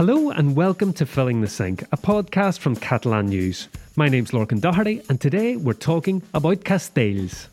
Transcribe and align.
Hello 0.00 0.30
and 0.30 0.56
welcome 0.56 0.94
to 0.94 1.04
Filling 1.04 1.42
the 1.42 1.46
Sink, 1.46 1.82
a 1.92 1.96
podcast 1.98 2.60
from 2.60 2.74
Catalan 2.74 3.26
News. 3.26 3.68
My 3.96 4.08
name's 4.08 4.30
Lorcan 4.30 4.58
Doherty, 4.58 5.02
and 5.10 5.20
today 5.20 5.56
we're 5.56 5.74
talking 5.74 6.22
about 6.32 6.60
castells. 6.60 7.48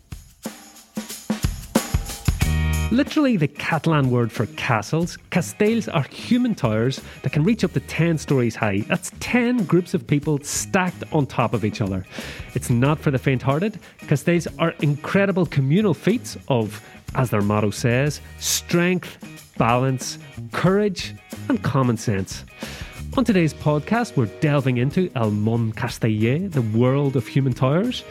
Literally, 2.89 3.35
the 3.35 3.49
Catalan 3.49 4.11
word 4.11 4.31
for 4.31 4.45
castles, 4.45 5.17
castells 5.29 5.93
are 5.93 6.03
human 6.03 6.55
towers 6.55 7.01
that 7.23 7.33
can 7.33 7.43
reach 7.43 7.65
up 7.65 7.73
to 7.73 7.81
10 7.81 8.17
stories 8.17 8.55
high. 8.55 8.79
That's 8.87 9.11
10 9.19 9.65
groups 9.65 9.93
of 9.93 10.07
people 10.07 10.39
stacked 10.41 11.03
on 11.11 11.25
top 11.25 11.53
of 11.53 11.65
each 11.65 11.81
other. 11.81 12.05
It's 12.53 12.69
not 12.69 12.97
for 12.97 13.11
the 13.11 13.19
faint 13.19 13.41
hearted. 13.41 13.77
Castells 14.03 14.47
are 14.57 14.73
incredible 14.79 15.47
communal 15.47 15.93
feats 15.93 16.37
of, 16.47 16.81
as 17.15 17.29
their 17.29 17.41
motto 17.41 17.69
says, 17.69 18.21
strength, 18.39 19.17
balance, 19.57 20.17
courage, 20.51 21.15
and 21.49 21.61
common 21.63 21.97
sense. 21.97 22.43
On 23.17 23.23
today's 23.23 23.53
podcast, 23.53 24.15
we're 24.15 24.27
delving 24.41 24.77
into 24.77 25.09
El 25.15 25.31
Món 25.31 25.73
Casteller, 25.73 26.51
the 26.51 26.61
world 26.77 27.15
of 27.15 27.25
human 27.25 27.53
towers. 27.53 28.03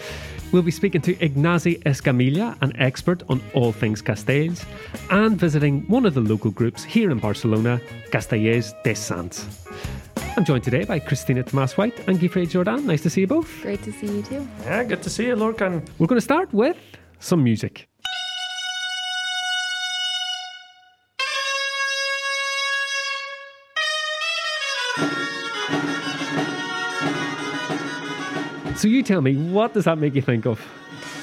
We'll 0.52 0.62
be 0.62 0.70
speaking 0.70 1.00
to 1.02 1.14
Ignasi 1.16 1.82
Escamilla, 1.82 2.56
an 2.62 2.72
expert 2.76 3.22
on 3.28 3.40
all 3.54 3.72
things 3.72 4.00
Castells, 4.00 4.64
and 5.10 5.38
visiting 5.38 5.82
one 5.88 6.06
of 6.06 6.14
the 6.14 6.20
local 6.20 6.50
groups 6.50 6.82
here 6.82 7.10
in 7.10 7.18
Barcelona, 7.18 7.80
Castellers 8.10 8.72
de 8.84 8.94
Sants. 8.94 9.44
I'm 10.36 10.44
joined 10.44 10.64
today 10.64 10.84
by 10.84 10.98
Christina 10.98 11.42
Tomas 11.42 11.76
White 11.76 12.06
and 12.08 12.20
Guy 12.20 12.44
Jordan. 12.44 12.86
Nice 12.86 13.02
to 13.02 13.10
see 13.10 13.22
you 13.22 13.26
both. 13.26 13.62
Great 13.62 13.82
to 13.84 13.92
see 13.92 14.06
you 14.06 14.22
too. 14.22 14.46
Yeah, 14.64 14.84
good 14.84 15.02
to 15.02 15.10
see 15.10 15.26
you, 15.26 15.34
Lorcan. 15.34 15.86
We're 15.98 16.06
going 16.06 16.18
to 16.18 16.24
start 16.24 16.52
with 16.52 16.76
some 17.20 17.42
music. 17.42 17.88
So 28.76 28.88
you 28.88 29.02
tell 29.02 29.20
me, 29.22 29.36
what 29.36 29.72
does 29.74 29.84
that 29.84 29.98
make 29.98 30.14
you 30.14 30.22
think 30.22 30.46
of? 30.46 30.60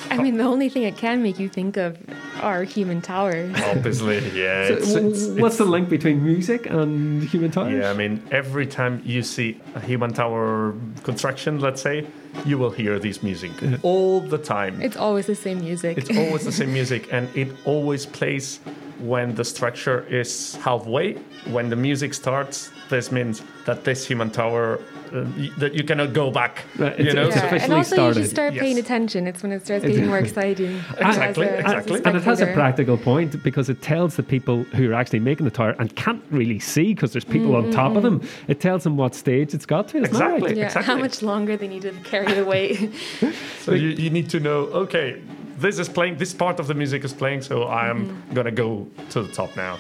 I 0.10 0.18
mean, 0.18 0.38
the 0.38 0.44
only 0.44 0.70
thing 0.70 0.84
it 0.84 0.96
can 0.98 1.24
make 1.24 1.40
you 1.40 1.50
think 1.50 1.76
of 1.78 1.98
are 2.42 2.64
human 2.64 3.02
towers. 3.02 3.56
Obviously, 3.66 4.18
yeah. 4.36 4.68
So 4.68 4.74
it's- 4.74 4.96
it's- 4.96 5.28
what's 5.42 5.58
the 5.58 5.66
link 5.66 5.90
between 5.90 6.24
music 6.24 6.68
and 6.70 7.24
human 7.24 7.52
towers? 7.52 7.74
Yeah, 7.74 7.90
I 7.90 7.94
mean, 7.94 8.22
every 8.32 8.68
time 8.68 9.02
you 9.06 9.24
see 9.24 9.60
a 9.76 9.80
human 9.80 10.14
tower 10.14 10.74
construction, 11.04 11.60
let's 11.60 11.82
say, 11.82 12.06
you 12.46 12.58
will 12.58 12.70
hear 12.72 13.00
this 13.00 13.24
music 13.24 13.52
all 13.84 14.20
the 14.20 14.38
time. 14.38 14.82
It's 14.82 14.98
always 14.98 15.26
the 15.28 15.36
same 15.36 15.60
music. 15.62 15.98
It's 15.98 16.16
always 16.18 16.44
the 16.46 16.52
same 16.52 16.74
music, 16.80 17.12
and 17.12 17.28
it 17.36 17.50
always 17.66 18.06
plays 18.06 18.60
when 19.00 19.36
the 19.36 19.44
structure 19.46 20.06
is 20.10 20.56
halfway. 20.58 21.14
When 21.52 21.70
the 21.70 21.76
music 21.76 22.14
starts, 22.14 22.72
this 22.90 23.12
means 23.12 23.42
that 23.66 23.84
this 23.84 24.06
human 24.06 24.30
tower 24.32 24.80
uh, 25.14 25.26
y- 25.38 25.52
that 25.60 25.74
you 25.74 25.84
cannot 25.84 26.14
go 26.14 26.32
back. 26.32 26.64
Right, 26.78 26.98
you 27.00 27.14
know, 27.14 27.28
it's 27.28 27.36
yeah, 27.36 27.42
So- 27.42 27.48
and 27.48 27.56
officially 27.58 27.76
also 27.78 27.96
you 27.96 27.98
started. 28.02 28.22
should 28.22 28.30
start 28.30 28.54
paying 28.56 28.78
Yes. 28.78 28.86
attention. 28.86 29.28
It's 29.28 29.44
when 29.44 29.52
it 29.52 29.64
starts 29.66 29.86
getting 29.86 30.08
more 30.08 30.18
exciting. 30.18 30.74
Exactly, 30.98 31.46
a- 31.48 31.60
exactly. 31.60 32.02
And 32.06 32.18
it 32.18 32.24
has 32.24 32.42
a 32.42 32.48
practical 32.48 32.98
point 32.98 33.42
because 33.44 33.70
it 33.70 33.82
tells 33.82 34.16
the 34.16 34.24
people 34.24 34.64
who 34.76 34.90
are 34.92 34.94
actually 34.96 35.20
making 35.20 35.46
the 35.46 35.52
tower 35.52 35.76
and 35.80 35.96
can't 35.96 36.24
really 36.32 36.60
see 36.60 36.94
because 36.94 37.12
there's 37.14 37.26
people 37.26 37.56
on 37.56 37.72
top 37.72 37.96
of 37.96 38.04
them. 38.04 38.22
It 38.48 38.60
tells 38.60 38.84
them 38.84 38.98
what 38.98 39.14
stage 39.16 39.54
it's 39.54 39.66
got 39.66 39.88
to. 39.90 39.98
Isn't 39.98 40.14
that 40.18 40.42
right? 40.42 40.58
Exactly. 40.58 40.84
How 40.84 40.98
much 40.98 41.22
longer 41.22 41.56
they 41.58 41.68
need 41.68 41.84
to 41.84 41.92
carry 42.04 42.34
the 42.34 42.46
weight. 42.46 42.92
So 43.66 43.74
you, 43.74 43.90
you 43.90 44.10
need 44.10 44.30
to 44.32 44.40
know, 44.42 44.60
okay, 44.84 45.22
this 45.58 45.80
is 45.80 45.88
playing, 45.88 46.18
this 46.18 46.34
part 46.34 46.60
of 46.60 46.68
the 46.68 46.74
music 46.74 47.04
is 47.06 47.14
playing, 47.14 47.42
so 47.44 47.64
I 47.64 47.88
am 47.90 48.00
Mm-hmm. 48.08 48.34
gonna 48.34 48.52
go 48.52 48.88
to 49.12 49.22
the 49.24 49.32
top 49.32 49.56
now. 49.56 49.78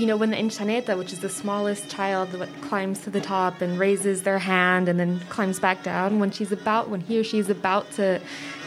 You 0.00 0.06
know, 0.06 0.16
when 0.16 0.30
the 0.30 0.36
enxaneta, 0.38 0.96
which 0.96 1.12
is 1.12 1.18
the 1.18 1.28
smallest 1.28 1.90
child, 1.90 2.32
that 2.32 2.48
climbs 2.62 3.00
to 3.00 3.10
the 3.10 3.20
top 3.20 3.60
and 3.60 3.78
raises 3.78 4.22
their 4.22 4.38
hand 4.38 4.88
and 4.88 4.98
then 4.98 5.20
climbs 5.28 5.60
back 5.60 5.82
down, 5.82 6.18
when 6.20 6.30
she's 6.30 6.50
about, 6.52 6.88
when 6.88 7.02
he 7.02 7.18
or 7.20 7.22
she 7.24 7.38
is 7.38 7.50
about 7.50 7.90
to, 7.92 8.18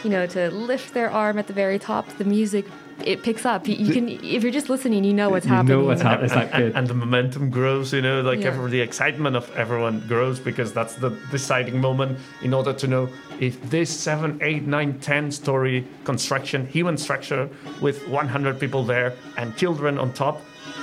you 0.04 0.10
know, 0.10 0.28
to 0.28 0.48
lift 0.52 0.94
their 0.94 1.10
arm 1.10 1.36
at 1.36 1.48
the 1.48 1.52
very 1.52 1.76
top, 1.76 2.06
the 2.18 2.24
music 2.24 2.64
it 3.04 3.24
picks 3.24 3.44
up. 3.44 3.66
You, 3.66 3.74
you 3.74 3.92
can, 3.92 4.08
if 4.08 4.44
you're 4.44 4.52
just 4.52 4.68
listening, 4.68 5.02
you 5.02 5.12
know 5.12 5.28
what's 5.28 5.44
You 5.44 5.50
know 5.50 5.56
happening. 5.56 5.84
what's 5.86 6.02
happening. 6.02 6.26
It's 6.26 6.36
like 6.36 6.54
and, 6.54 6.62
good. 6.66 6.76
and 6.76 6.86
the 6.86 6.94
momentum 6.94 7.50
grows, 7.50 7.92
you 7.92 8.00
know, 8.00 8.20
like 8.20 8.38
Yeah. 8.38 8.46
every, 8.52 8.70
the 8.70 8.80
excitement 8.80 9.34
of 9.34 9.50
everyone 9.56 10.04
grows 10.06 10.38
because 10.38 10.72
that's 10.72 10.94
the 10.94 11.10
deciding 11.32 11.80
moment 11.80 12.16
in 12.42 12.54
order 12.54 12.72
to 12.72 12.86
know 12.86 13.08
if 13.40 13.60
this 13.70 13.90
seven, 13.90 14.38
eight, 14.40 14.68
nine, 14.68 15.00
ten 15.00 15.32
story 15.32 15.84
construction, 16.04 16.68
human 16.68 16.96
structure 16.96 17.50
with 17.82 18.06
100 18.06 18.60
people 18.60 18.84
there 18.84 19.14
and 19.36 19.56
children 19.56 19.98
on 19.98 20.12
top 20.12 20.40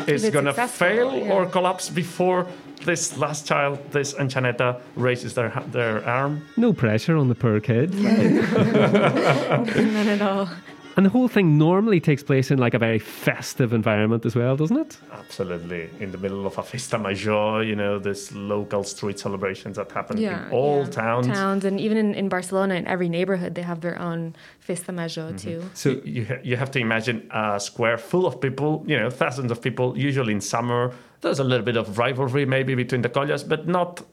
is 0.08 0.30
gonna 0.30 0.54
fail 0.68 1.16
yeah. 1.16 1.34
or 1.34 1.46
collapse 1.46 1.90
before 1.90 2.48
this 2.86 3.18
last 3.18 3.46
child, 3.48 3.80
this 3.92 4.14
enxaneta, 4.14 4.82
raises 4.96 5.34
their 5.34 5.50
their 5.72 6.06
arm. 6.08 6.42
No 6.58 6.74
pressure 6.74 7.16
on 7.18 7.28
the 7.30 7.36
poor 7.36 7.60
kid. 7.60 7.94
None 7.96 8.48
at 10.08 10.22
all. 10.22 10.50
And 10.98 11.06
the 11.06 11.10
whole 11.10 11.28
thing 11.28 11.58
normally 11.58 12.00
takes 12.00 12.24
place 12.24 12.52
in 12.52 12.60
like 12.60 12.74
a 12.74 12.80
very 12.80 13.00
festive 13.00 13.74
environment 13.74 14.26
as 14.26 14.36
well, 14.36 14.56
doesn't 14.56 14.78
it? 14.78 14.98
Absolutely, 15.12 15.90
in 16.00 16.12
the 16.12 16.18
middle 16.18 16.46
of 16.46 16.58
a 16.58 16.64
festa 16.64 16.98
major, 16.98 17.64
you 17.64 17.76
know, 17.76 17.98
this 18.00 18.32
local 18.34 18.84
street 18.84 19.18
celebrations 19.20 19.78
that 19.78 19.92
happen 19.92 20.18
Yeah, 20.18 20.48
in 20.48 20.52
all 20.52 20.80
yeah. 20.84 20.90
towns. 20.90 21.28
Towns, 21.28 21.66
and 21.66 21.80
even 21.80 21.98
in, 21.98 22.14
in 22.14 22.30
Barcelona, 22.30 22.76
in 22.76 22.88
every 22.88 23.10
neighborhood, 23.10 23.56
they 23.56 23.62
have 23.62 23.82
their 23.82 24.00
own 24.00 24.36
festa 24.60 24.92
major 24.92 25.28
mm-hmm. 25.28 25.38
too. 25.38 25.70
So 25.74 26.02
you 26.04 26.28
you 26.44 26.58
have 26.58 26.72
to 26.72 26.80
imagine 26.80 27.30
a 27.32 27.60
square 27.60 27.98
full 27.98 28.26
of 28.26 28.42
people, 28.42 28.84
you 28.86 28.98
know, 28.98 29.10
thousands 29.10 29.52
of 29.52 29.62
people. 29.62 29.98
Usually 29.98 30.34
in 30.34 30.42
summer, 30.42 30.94
there's 31.22 31.40
a 31.40 31.44
little 31.44 31.66
bit 31.66 31.78
of 31.78 31.98
rivalry 31.98 32.46
maybe 32.46 32.76
between 32.76 33.02
the 33.02 33.10
collas, 33.10 33.44
but 33.44 33.68
not 33.68 34.04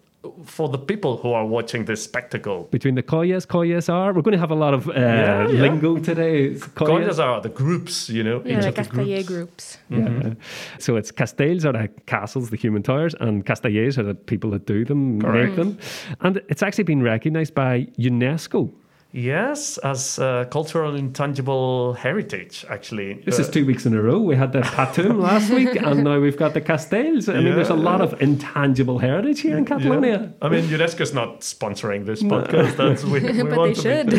for 0.44 0.68
the 0.68 0.78
people 0.78 1.16
who 1.18 1.32
are 1.32 1.46
watching 1.46 1.84
this 1.84 2.02
spectacle. 2.02 2.68
Between 2.70 2.94
the 2.94 3.02
collas, 3.02 3.46
collas 3.46 3.88
are. 3.88 4.12
We're 4.12 4.22
going 4.22 4.32
to 4.32 4.38
have 4.38 4.50
a 4.50 4.54
lot 4.54 4.74
of 4.74 4.88
uh, 4.88 4.92
yeah. 4.94 5.46
lingo 5.46 5.98
today. 5.98 6.54
Collas 6.74 7.18
are 7.18 7.40
the 7.40 7.48
groups, 7.48 8.08
you 8.08 8.22
know, 8.22 8.42
Yeah, 8.44 8.60
the 8.60 8.68
of 8.68 8.74
the 8.74 8.82
Casteller 8.82 9.26
groups. 9.26 9.26
groups. 9.26 9.78
Yeah. 9.90 10.34
So 10.78 10.96
it's 10.96 11.10
castells 11.12 11.64
are 11.64 11.72
the 11.72 11.88
castles, 12.06 12.50
the 12.50 12.56
human 12.56 12.82
towers, 12.82 13.14
and 13.20 13.44
castellers 13.44 13.98
are 13.98 14.04
the 14.04 14.14
people 14.14 14.50
that 14.50 14.66
do 14.66 14.84
them, 14.84 15.20
Correct. 15.20 15.48
make 15.48 15.56
them. 15.56 15.78
And 16.20 16.42
it's 16.48 16.62
actually 16.62 16.84
been 16.84 17.02
recognised 17.02 17.54
by 17.54 17.86
UNESCO. 17.98 18.70
Yes, 19.10 19.78
as 19.78 20.18
uh, 20.18 20.44
cultural 20.50 20.94
intangible 20.94 21.94
heritage, 21.94 22.66
actually. 22.68 23.14
This 23.24 23.38
Uh, 23.38 23.42
is 23.42 23.48
two 23.48 23.64
weeks 23.64 23.86
in 23.86 23.94
a 23.94 24.02
row. 24.02 24.18
We 24.18 24.36
had 24.36 24.52
the 24.52 24.60
Patum 24.60 25.18
last 25.28 25.50
week, 25.50 25.74
and 25.80 26.04
now 26.04 26.20
we've 26.20 26.36
got 26.36 26.52
the 26.52 26.60
Castells. 26.60 27.26
I 27.34 27.40
mean, 27.40 27.54
there's 27.54 27.70
a 27.70 27.74
Yeah. 27.74 27.80
lot 27.90 28.00
of 28.02 28.20
intangible 28.20 28.98
heritage 28.98 29.40
here 29.40 29.56
in 29.56 29.64
Catalonia. 29.64 30.20
Yeah. 30.40 30.46
I 30.46 30.50
mean, 30.50 30.64
UNESCO's 30.64 31.14
not 31.14 31.40
sponsoring 31.40 32.04
this 32.04 32.22
podcast. 32.22 32.76
That's 32.76 33.02
we, 33.02 33.20
we 33.20 33.42
but 33.44 33.56
want 33.56 33.76
they 33.76 33.82
should. 33.82 34.10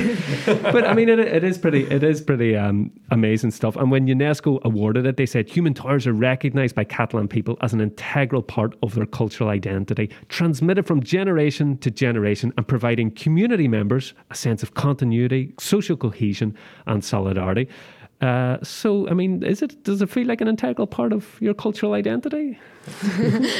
but 0.64 0.84
I 0.88 0.96
mean, 0.96 1.08
it, 1.08 1.20
it 1.20 1.44
is 1.44 1.60
pretty, 1.60 1.84
it 1.84 2.04
is 2.04 2.20
pretty 2.20 2.56
um, 2.56 2.90
amazing 3.12 3.52
stuff. 3.52 3.76
And 3.76 3.92
when 3.92 4.08
UNESCO 4.08 4.60
awarded 4.64 5.06
it, 5.06 5.18
they 5.18 5.28
said 5.28 5.48
human 5.48 5.76
towers 5.76 6.08
are 6.08 6.14
recognised 6.14 6.74
by 6.74 6.84
Catalan 6.84 7.28
people 7.28 7.58
as 7.62 7.74
an 7.74 7.82
integral 7.82 8.42
part 8.42 8.76
of 8.82 8.96
their 8.96 9.06
cultural 9.06 9.52
identity, 9.52 10.10
transmitted 10.30 10.88
from 10.88 11.04
generation 11.04 11.78
to 11.78 11.92
generation, 11.92 12.52
and 12.58 12.68
providing 12.68 13.12
community 13.12 13.68
members 13.68 14.16
a 14.32 14.36
sense 14.36 14.64
of 14.64 14.74
continuity, 14.82 15.54
social 15.60 15.98
cohesion, 15.98 16.56
and 16.86 17.04
solidarity. 17.04 17.68
Uh, 18.22 18.58
so, 18.62 19.08
I 19.08 19.14
mean, 19.14 19.44
is 19.44 19.62
it? 19.62 19.84
Does 19.84 20.02
it 20.02 20.10
feel 20.10 20.28
like 20.28 20.42
an 20.42 20.50
integral 20.50 20.88
part 20.88 21.14
of 21.14 21.38
your 21.40 21.54
cultural 21.54 21.94
identity? 21.94 22.60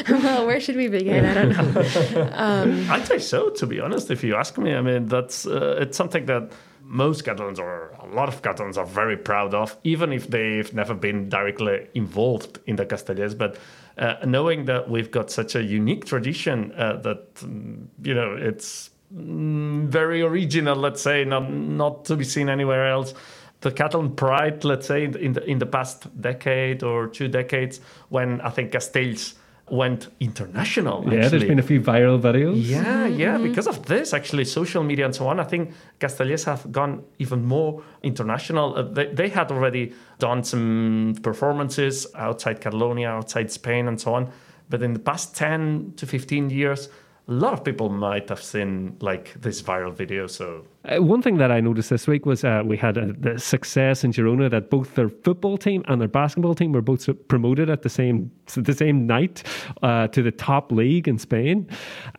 well, 0.10 0.46
where 0.46 0.60
should 0.60 0.76
we 0.76 0.90
begin? 0.90 1.24
I 1.26 1.34
don't 1.34 1.74
know. 1.74 2.86
I'd 2.94 3.08
say 3.08 3.20
so, 3.20 3.52
to 3.52 3.66
be 3.66 3.80
honest. 3.80 4.12
If 4.12 4.22
you 4.22 4.36
ask 4.36 4.58
me, 4.58 4.74
I 4.74 4.82
mean, 4.82 5.06
that's 5.06 5.46
uh, 5.46 5.78
it's 5.80 5.96
something 5.96 6.26
that 6.26 6.52
most 6.90 7.24
Catalans 7.24 7.60
or 7.60 7.96
a 8.02 8.08
lot 8.08 8.28
of 8.28 8.42
Catalans 8.42 8.78
are 8.78 8.86
very 8.86 9.16
proud 9.16 9.54
of, 9.54 9.78
even 9.84 10.12
if 10.12 10.28
they've 10.28 10.74
never 10.74 10.94
been 10.94 11.30
directly 11.30 11.88
involved 11.94 12.60
in 12.66 12.76
the 12.76 12.86
Castellers. 12.86 13.36
But 13.36 13.58
uh, 13.98 14.16
knowing 14.26 14.66
that 14.66 14.90
we've 14.90 15.12
got 15.12 15.32
such 15.32 15.56
a 15.56 15.64
unique 15.64 16.06
tradition 16.06 16.74
uh, 16.74 16.98
that 17.04 17.36
mm, 17.36 17.86
you 18.04 18.14
know 18.14 18.36
it's 18.36 18.90
very 19.12 20.22
original, 20.22 20.76
let's 20.76 21.02
say, 21.02 21.26
not 21.26 21.52
not 21.52 22.06
to 22.06 22.16
be 22.16 22.24
seen 22.24 22.50
anywhere 22.50 22.88
else. 22.88 23.14
The 23.62 23.72
Catalan 23.72 24.16
pride, 24.16 24.64
let's 24.64 24.88
say, 24.88 25.04
in 25.04 25.34
the, 25.34 25.44
in 25.44 25.60
the, 25.60 25.66
past 25.66 26.08
decade 26.22 26.82
or 26.82 27.08
two 27.08 27.28
decades, 27.28 27.82
when 28.08 28.40
I 28.40 28.52
think 28.52 28.72
Castells 28.72 29.34
went 29.70 30.08
international. 30.20 31.04
Yeah, 31.12 31.28
there's 31.28 31.44
been 31.44 31.60
a 31.60 31.64
few 31.64 31.82
viral 31.82 32.20
videos. 32.20 32.56
Yeah, 32.56 33.06
yeah. 33.06 33.38
Because 33.38 33.68
of 33.68 33.86
this, 33.86 34.14
actually, 34.14 34.46
social 34.46 34.84
media 34.84 35.06
and 35.06 35.16
so 35.16 35.28
on, 35.28 35.40
I 35.40 35.44
think 35.44 35.74
Castellers 36.00 36.46
have 36.46 36.72
gone 36.72 37.04
even 37.20 37.46
more 37.46 37.84
international. 38.02 38.76
Uh, 38.76 38.84
they, 38.84 39.08
they 39.08 39.30
had 39.30 39.52
already 39.52 39.94
done 40.20 40.44
some 40.44 41.16
performances 41.22 42.08
outside 42.16 42.62
Catalonia, 42.62 43.10
outside 43.10 43.52
Spain, 43.52 43.88
and 43.88 44.00
so 44.00 44.14
on. 44.14 44.32
But 44.70 44.84
in 44.84 44.94
the 44.94 45.00
past 45.00 45.36
10 45.36 45.94
to 45.98 46.08
15 46.08 46.50
years, 46.50 46.90
a 47.30 47.34
lot 47.34 47.54
of 47.54 47.64
people 47.64 47.90
might 47.90 48.28
have 48.28 48.42
seen 48.42 48.98
like 49.02 49.36
this 49.40 49.62
viral 49.62 49.94
video. 49.94 50.26
So 50.26 50.66
Uh, 50.86 51.04
one 51.04 51.22
thing 51.22 51.38
that 51.38 51.52
I 51.52 51.60
noticed 51.60 51.90
this 51.92 52.08
week 52.08 52.26
was 52.26 52.44
uh, 52.44 52.64
we 52.66 52.76
had 52.78 52.98
a, 52.98 53.14
the 53.14 53.38
success 53.38 54.04
in 54.04 54.12
Girona 54.12 54.50
that 54.50 54.72
both 54.72 54.96
their 54.96 55.10
football 55.10 55.58
team 55.58 55.84
and 55.88 56.02
their 56.02 56.08
basketball 56.08 56.56
team 56.56 56.72
were 56.72 56.82
both 56.82 57.08
promoted 57.28 57.70
at 57.70 57.84
the 57.84 57.90
same 57.90 58.32
the 58.56 58.74
same 58.74 59.06
night 59.06 59.44
uh, 59.84 60.08
to 60.08 60.24
the 60.24 60.32
top 60.32 60.72
league 60.72 61.08
in 61.08 61.20
Spain, 61.20 61.68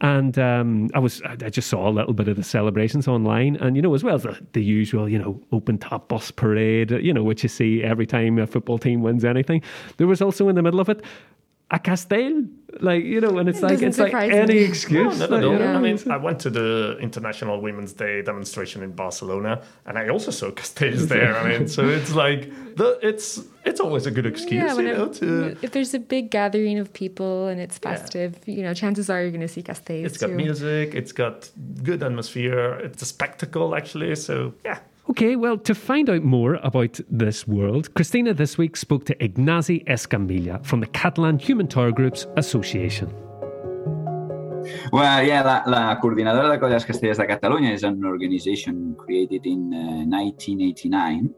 and 0.01 0.39
um, 0.39 0.89
I 0.95 1.01
was 1.01 1.23
I 1.23 1.51
just 1.51 1.69
saw 1.69 1.89
a 1.89 1.95
little 1.99 2.13
bit 2.13 2.29
of 2.29 2.37
the 2.37 2.45
celebrations 2.45 3.09
online, 3.09 3.57
and 3.57 3.75
you 3.77 3.83
know 3.83 3.95
as 3.95 4.05
well 4.05 4.15
as 4.15 4.23
the, 4.23 4.39
the 4.53 4.63
usual 4.63 5.09
you 5.09 5.19
know 5.19 5.41
open 5.51 5.79
top 5.79 6.09
bus 6.09 6.31
parade, 6.31 6.91
you 6.91 7.13
know 7.13 7.25
which 7.25 7.43
you 7.43 7.49
see 7.49 7.83
every 7.83 8.07
time 8.07 8.39
a 8.39 8.47
football 8.47 8.79
team 8.79 9.03
wins 9.03 9.25
anything. 9.25 9.63
There 9.97 10.07
was 10.07 10.23
also 10.23 10.49
in 10.49 10.55
the 10.55 10.63
middle 10.63 10.81
of 10.81 10.89
it 10.89 11.03
a 11.73 11.79
Castell, 11.79 12.43
like 12.81 13.05
you 13.05 13.21
know, 13.21 13.39
and 13.39 13.49
it's 13.49 13.59
It 13.61 13.65
like 13.71 13.81
it's 13.83 13.99
like 13.99 14.13
any 14.15 14.55
me. 14.55 14.61
excuse. 14.65 15.19
No, 15.21 15.27
no, 15.27 15.33
like, 15.33 15.41
no. 15.43 15.53
you 15.53 15.59
know, 15.61 15.73
I 15.75 15.79
mean, 15.79 15.99
I 16.11 16.17
went 16.17 16.41
to 16.41 16.51
the 16.51 16.97
International 17.01 17.61
Women's 17.61 17.93
Day 17.93 18.23
demonstration 18.23 18.83
in 18.83 18.91
Barcelona, 18.93 19.63
and 19.87 19.97
I 19.97 20.09
also 20.09 20.31
saw 20.33 20.51
Castells 20.51 21.07
there. 21.09 21.37
I 21.37 21.43
mean, 21.49 21.69
so 21.69 21.89
it's 21.89 22.13
like 22.15 22.51
the 22.77 22.99
it's 23.03 23.41
it's 23.65 23.79
always 23.79 24.07
a 24.07 24.11
good 24.11 24.27
excuse, 24.27 24.63
Yeah, 24.65 24.75
when 24.75 24.87
you 24.87 24.93
it- 24.95 24.99
know, 24.99 25.09
to. 25.21 25.57
if 25.63 25.71
there's 25.71 25.95
a 25.95 26.01
big 26.01 26.31
gathering 26.31 26.79
of 26.81 26.93
people 26.93 27.47
and 27.47 27.61
it's 27.61 27.79
festive, 27.79 28.33
you 28.47 28.63
know, 28.63 28.75
chances 28.75 29.09
are 29.09 29.21
you're 29.23 29.31
going 29.31 29.41
to 29.43 29.55
see 29.57 29.63
Castells 29.63 30.05
It's 30.07 30.19
got 30.19 30.29
too. 30.29 30.35
music, 30.35 30.95
it's 30.95 31.13
got 31.13 31.49
good 31.85 32.03
atmosphere, 32.03 32.81
it's 32.83 33.03
a 33.03 33.07
spectacle 33.07 33.77
actually. 33.77 34.17
So 34.17 34.55
yeah, 34.65 34.79
Okay, 35.11 35.35
well, 35.35 35.59
to 35.59 35.75
find 35.75 36.09
out 36.09 36.23
more 36.23 36.55
about 36.63 37.01
this 37.11 37.45
world, 37.49 37.93
Christina 37.95 38.33
this 38.33 38.57
week 38.57 38.77
spoke 38.77 39.05
to 39.07 39.15
Ignasi 39.17 39.85
Escamilla 39.87 40.65
from 40.65 40.79
the 40.79 40.87
Catalan 40.87 41.41
Human 41.41 41.67
Tower 41.67 41.91
Groups 41.91 42.29
Association. 42.37 43.13
Well, 44.93 45.25
yeah, 45.27 45.43
la, 45.43 45.65
la 45.67 46.01
Coordinadora 46.01 46.53
de 46.53 46.61
Colles 46.61 46.85
Castellers 46.85 47.17
de 47.17 47.27
Catalunya 47.27 47.73
is 47.73 47.83
an 47.83 48.05
organization 48.05 48.95
created 48.95 49.47
in 49.47 49.75
uh, 49.75 50.07
1989 50.07 51.35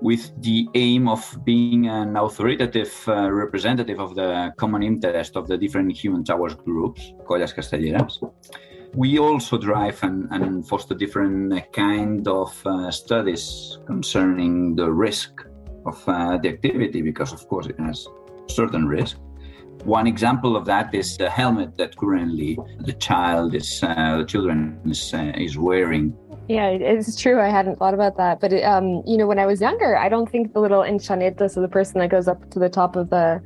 with 0.00 0.30
the 0.40 0.68
aim 0.76 1.08
of 1.08 1.36
being 1.44 1.88
an 1.88 2.16
authoritative 2.16 2.94
uh, 3.08 3.28
representative 3.28 3.98
of 3.98 4.14
the 4.14 4.52
common 4.56 4.84
interest 4.84 5.36
of 5.36 5.48
the 5.48 5.58
different 5.58 5.90
human 5.90 6.22
towers 6.22 6.54
groups, 6.54 7.12
Colles 7.26 7.52
Castelleras. 7.52 8.22
We 8.94 9.18
also 9.18 9.58
drive 9.58 10.02
and, 10.02 10.28
and 10.30 10.66
foster 10.66 10.94
different 10.94 11.72
kind 11.72 12.26
of 12.26 12.66
uh, 12.66 12.90
studies 12.90 13.78
concerning 13.86 14.74
the 14.74 14.90
risk 14.90 15.44
of 15.86 16.02
uh, 16.08 16.38
the 16.38 16.48
activity 16.48 17.02
because, 17.02 17.32
of 17.32 17.46
course, 17.48 17.66
it 17.66 17.78
has 17.78 18.06
certain 18.48 18.88
risk. 18.88 19.18
One 19.84 20.06
example 20.06 20.56
of 20.56 20.64
that 20.64 20.92
is 20.94 21.16
the 21.16 21.30
helmet 21.30 21.76
that 21.76 21.96
currently 21.96 22.58
the 22.80 22.94
child 22.94 23.54
is, 23.54 23.80
uh, 23.82 24.16
the 24.18 24.24
children 24.24 24.80
is, 24.84 25.14
uh, 25.14 25.32
is 25.36 25.56
wearing. 25.56 26.16
Yeah, 26.48 26.68
it's 26.68 27.14
true. 27.14 27.40
I 27.40 27.48
hadn't 27.48 27.78
thought 27.78 27.94
about 27.94 28.16
that. 28.16 28.40
But, 28.40 28.52
it, 28.52 28.62
um, 28.62 29.02
you 29.06 29.16
know, 29.16 29.26
when 29.26 29.38
I 29.38 29.46
was 29.46 29.60
younger, 29.60 29.96
I 29.96 30.08
don't 30.08 30.28
think 30.28 30.54
the 30.54 30.60
little 30.60 30.80
enxaneta, 30.80 31.50
so 31.50 31.60
the 31.60 31.68
person 31.68 32.00
that 32.00 32.08
goes 32.08 32.26
up 32.26 32.50
to 32.50 32.58
the 32.58 32.68
top 32.68 32.96
of 32.96 33.10
the, 33.10 33.40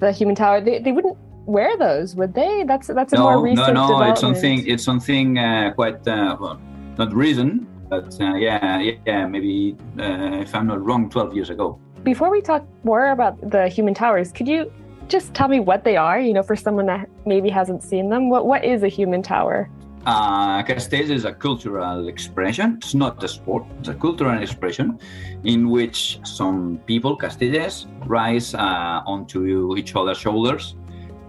the 0.00 0.10
human 0.10 0.34
tower, 0.34 0.60
they, 0.60 0.80
they 0.80 0.90
wouldn't 0.90 1.18
wear 1.46 1.76
those, 1.78 2.14
would 2.16 2.34
they? 2.34 2.64
That's 2.64 2.88
that's 2.88 3.12
a 3.12 3.18
more 3.18 3.32
No, 3.32 3.38
no, 3.38 3.42
recent 3.42 3.74
no. 3.74 3.82
development. 3.86 4.10
It's 4.12 4.20
something. 4.20 4.66
It's 4.66 4.84
something 4.84 5.38
uh, 5.38 5.72
quite 5.74 6.06
uh, 6.06 6.36
well, 6.38 6.60
not 6.98 7.14
recent, 7.14 7.66
but 7.88 8.20
uh, 8.20 8.34
yeah, 8.34 8.78
yeah, 8.80 8.92
yeah, 9.06 9.26
maybe 9.26 9.76
uh, 9.98 10.42
if 10.42 10.54
I'm 10.54 10.66
not 10.66 10.84
wrong, 10.84 11.08
12 11.08 11.34
years 11.34 11.50
ago. 11.50 11.78
Before 12.02 12.30
we 12.30 12.40
talk 12.40 12.64
more 12.84 13.10
about 13.10 13.50
the 13.50 13.68
human 13.68 13.94
towers, 13.94 14.30
could 14.32 14.46
you 14.46 14.70
just 15.08 15.34
tell 15.34 15.48
me 15.48 15.60
what 15.60 15.84
they 15.84 15.96
are? 15.96 16.20
You 16.20 16.34
know, 16.34 16.42
for 16.42 16.56
someone 16.56 16.86
that 16.86 17.08
maybe 17.24 17.48
hasn't 17.48 17.82
seen 17.82 18.10
them, 18.10 18.28
what 18.28 18.46
what 18.46 18.64
is 18.64 18.82
a 18.82 18.88
human 18.88 19.22
tower? 19.22 19.70
Uh, 20.06 20.62
Castells 20.62 21.10
is 21.10 21.24
a 21.24 21.32
cultural 21.32 22.06
expression. 22.06 22.76
It's 22.76 22.94
not 22.94 23.22
a 23.24 23.26
sport. 23.26 23.64
It's 23.80 23.88
a 23.88 23.94
cultural 23.94 24.40
expression 24.40 25.00
in 25.42 25.68
which 25.68 26.20
some 26.22 26.78
people, 26.86 27.16
Castellers, 27.16 27.88
rise 28.06 28.54
uh, 28.54 29.02
onto 29.04 29.76
each 29.76 29.96
other's 29.96 30.18
shoulders 30.18 30.76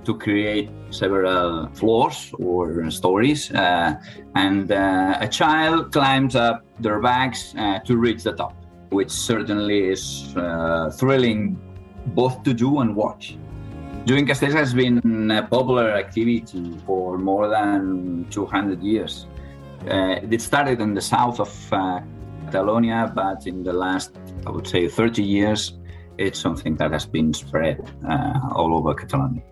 to 0.07 0.17
create 0.17 0.69
several 0.89 1.67
floors 1.73 2.31
or 2.39 2.89
stories. 2.89 3.51
Uh, 3.51 3.93
and 4.35 4.71
uh, 4.71 5.17
a 5.19 5.27
child 5.27 5.91
climbs 5.91 6.33
up 6.35 6.65
their 6.79 6.99
backs 7.01 7.53
uh, 7.57 7.79
to 7.79 7.97
reach 7.97 8.23
the 8.23 8.31
top, 8.31 8.55
which 8.89 9.11
certainly 9.11 9.89
is 9.89 10.33
thrilling 10.97 11.59
both 12.15 12.41
to 12.43 12.53
do 12.53 12.79
and 12.79 12.95
watch. 12.95 13.37
Doing 14.05 14.25
Castells 14.25 14.53
has 14.53 14.73
been 14.73 15.29
a 15.29 15.43
popular 15.45 15.91
activity 15.91 16.79
for 16.85 17.17
more 17.17 17.49
than 17.49 18.25
200 18.29 18.81
years. 18.81 19.27
Uh, 19.85 20.15
it 20.31 20.41
started 20.41 20.79
in 20.79 20.93
the 20.93 21.01
south 21.01 21.41
of 21.41 21.51
uh, 21.73 21.99
Catalonia, 22.45 23.11
but 23.13 23.45
in 23.45 23.63
the 23.63 23.73
last, 23.73 24.11
I 24.45 24.51
would 24.51 24.67
say, 24.67 24.87
30 24.87 25.21
years, 25.21 25.77
it's 26.17 26.39
something 26.39 26.77
that 26.77 26.91
has 26.91 27.05
been 27.05 27.33
spread 27.33 27.77
uh, 28.07 28.39
all 28.55 28.77
over 28.77 28.93
Catalonia. 28.93 29.43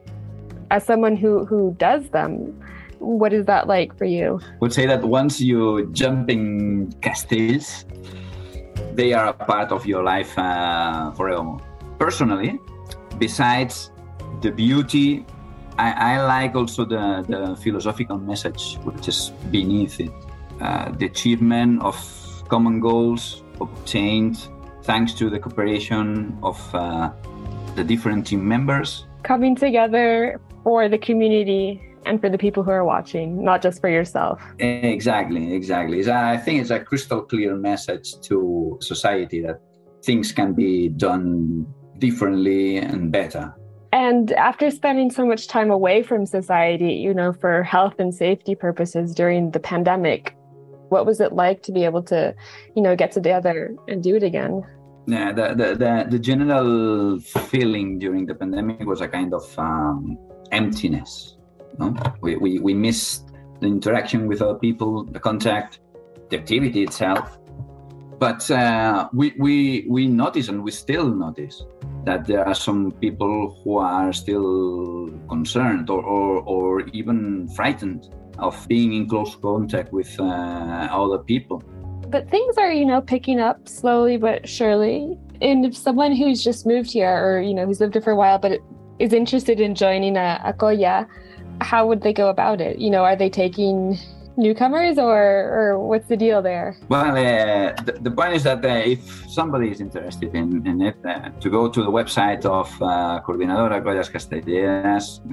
As 0.71 0.83
someone 0.83 1.15
who 1.15 1.45
who 1.45 1.75
does 1.77 2.09
them, 2.09 2.53
what 3.00 3.33
is 3.33 3.45
that 3.45 3.67
like 3.67 3.95
for 3.97 4.06
you? 4.06 4.39
I 4.41 4.57
would 4.62 4.73
say 4.73 4.85
that 4.88 5.03
once 5.03 5.39
you 5.39 5.89
jump 5.91 6.29
in 6.29 6.91
Castells, 7.01 7.85
they 8.95 9.13
are 9.13 9.27
a 9.27 9.33
part 9.33 9.71
of 9.71 9.85
your 9.85 10.03
life 10.03 10.38
uh, 10.38 11.12
forevermore. 11.12 11.62
Personally, 12.00 12.59
besides 13.19 13.91
the 14.41 14.51
beauty, 14.51 15.25
I, 15.77 16.15
I 16.15 16.25
like 16.25 16.56
also 16.56 16.85
the, 16.85 17.23
the 17.27 17.56
philosophical 17.62 18.17
message 18.17 18.77
which 18.83 19.07
is 19.07 19.31
beneath 19.51 20.00
it. 20.00 20.12
Uh, 20.59 20.91
the 20.91 21.06
achievement 21.06 21.81
of 21.83 21.95
common 22.47 22.79
goals 22.79 23.44
obtained 23.59 24.47
thanks 24.83 25.13
to 25.13 25.29
the 25.29 25.39
cooperation 25.39 26.38
of 26.44 26.57
uh, 26.73 27.12
the 27.75 27.83
different 27.83 28.27
team 28.27 28.47
members 28.47 29.06
Coming 29.25 29.56
together 29.56 30.39
for 30.65 30.89
the 30.89 30.97
community 30.97 31.79
and 32.07 32.19
for 32.19 32.29
the 32.29 32.38
people 32.38 32.63
who 32.63 32.71
are 32.71 32.83
watching, 32.83 33.44
not 33.44 33.62
just 33.62 33.79
for 33.79 33.89
yourself. 33.89 34.41
Exactly, 34.59 35.53
exactly. 35.53 35.97
I 36.12 36.38
think 36.38 36.62
it's 36.62 36.71
a 36.71 36.79
crystal 36.79 37.21
clear 37.21 37.56
message 37.56 38.19
to 38.21 38.77
society 38.81 39.41
that 39.41 39.62
things 40.03 40.31
can 40.31 40.53
be 40.53 40.89
done 40.89 41.65
differently 42.00 42.77
and 42.77 43.12
better. 43.12 43.53
And 43.94 44.31
after 44.33 44.69
spending 44.71 45.09
so 45.12 45.25
much 45.25 45.47
time 45.47 45.71
away 45.71 46.03
from 46.03 46.25
society, 46.25 46.94
you 46.94 47.13
know, 47.13 47.31
for 47.31 47.63
health 47.63 47.95
and 48.00 48.13
safety 48.13 48.56
purposes 48.56 49.13
during 49.13 49.51
the 49.51 49.59
pandemic, 49.59 50.35
what 50.89 51.06
was 51.06 51.21
it 51.21 51.31
like 51.34 51.62
to 51.63 51.72
be 51.72 51.86
able 51.86 52.03
to, 52.03 52.36
you 52.75 52.81
know, 52.81 52.95
get 52.95 53.12
together 53.12 53.75
and 53.88 54.03
do 54.03 54.15
it 54.15 54.24
again? 54.24 54.63
Yeah, 55.07 55.31
the, 55.31 55.53
the, 55.55 55.75
the, 55.75 56.07
the 56.10 56.19
general 56.19 57.19
feeling 57.19 58.00
during 58.00 58.25
the 58.25 58.34
pandemic 58.36 58.86
was 58.86 59.01
a 59.01 59.07
kind 59.07 59.34
of 59.34 59.43
um, 59.57 60.17
emptiness. 60.52 61.38
No? 61.80 61.96
We, 62.22 62.38
we, 62.38 62.60
we 62.60 62.74
missed 62.74 63.32
the 63.60 63.68
interaction 63.68 64.28
with 64.28 64.42
other 64.42 64.60
people, 64.60 65.04
the 65.04 65.20
contact, 65.20 65.80
the 66.30 66.38
activity 66.38 66.84
itself. 66.84 67.38
But 68.20 68.50
uh, 68.50 69.10
we, 69.14 69.34
we, 69.38 69.86
we 69.90 70.08
notice 70.08 70.48
and 70.48 70.64
we 70.64 70.72
still 70.72 71.08
notice 71.08 71.64
that 72.06 72.25
there 72.25 72.48
are 72.48 72.56
some 72.56 72.92
people 72.94 73.62
who 73.64 73.78
are 73.78 74.14
still 74.14 75.10
concerned 75.28 75.90
or, 75.90 76.02
or, 76.02 76.42
or 76.44 76.82
even 76.90 77.50
frightened 77.50 78.14
of 78.38 78.68
being 78.68 78.94
in 78.94 79.10
close 79.10 79.36
contact 79.36 79.92
with 79.92 80.18
uh, 80.20 80.24
other 80.24 81.20
people. 81.20 81.62
But 82.08 82.30
things 82.30 82.58
are, 82.58 82.72
you 82.72 82.86
know, 82.86 83.02
picking 83.02 83.40
up 83.40 83.68
slowly 83.68 84.18
but 84.18 84.48
surely. 84.48 85.18
And 85.42 85.66
if 85.66 85.75
someone 85.75 86.16
who's 86.16 86.44
just 86.44 86.66
moved 86.66 86.92
here 86.92 87.10
or, 87.10 87.42
you 87.42 87.54
know, 87.54 87.66
who's 87.66 87.82
lived 87.82 87.96
here 87.96 88.02
for 88.02 88.12
a 88.12 88.16
while 88.16 88.40
but 88.40 88.62
is 89.00 89.14
interested 89.14 89.60
in 89.60 89.75
joining 89.75 90.18
a, 90.18 90.42
a 90.44 90.54
colla, 90.54 91.08
how 91.62 91.88
would 91.88 92.02
they 92.02 92.14
go 92.14 92.30
about 92.30 92.62
it? 92.62 92.80
You 92.80 92.90
know, 92.90 93.04
are 93.04 93.16
they 93.16 93.30
taking 93.30 93.98
newcomers 94.38 94.98
or, 94.98 95.18
or 95.18 95.80
what's 95.80 96.08
the 96.08 96.18
deal 96.18 96.42
there? 96.42 96.75
Well, 96.90 97.12
uh, 97.12 97.74
the, 97.84 97.94
the 98.02 98.12
point 98.12 98.34
is 98.34 98.44
that 98.44 98.64
uh, 98.64 98.68
if 98.68 99.30
somebody 99.30 99.70
is 99.70 99.82
interested 99.82 100.36
in, 100.36 100.66
in 100.68 100.82
it, 100.82 100.98
uh, 101.06 101.30
to 101.30 101.50
go 101.50 101.70
to 101.70 101.82
the 101.82 101.92
website 101.92 102.46
of 102.46 102.70
uh, 102.82 103.22
Coordinadora 103.25 103.82
Collas 103.82 104.10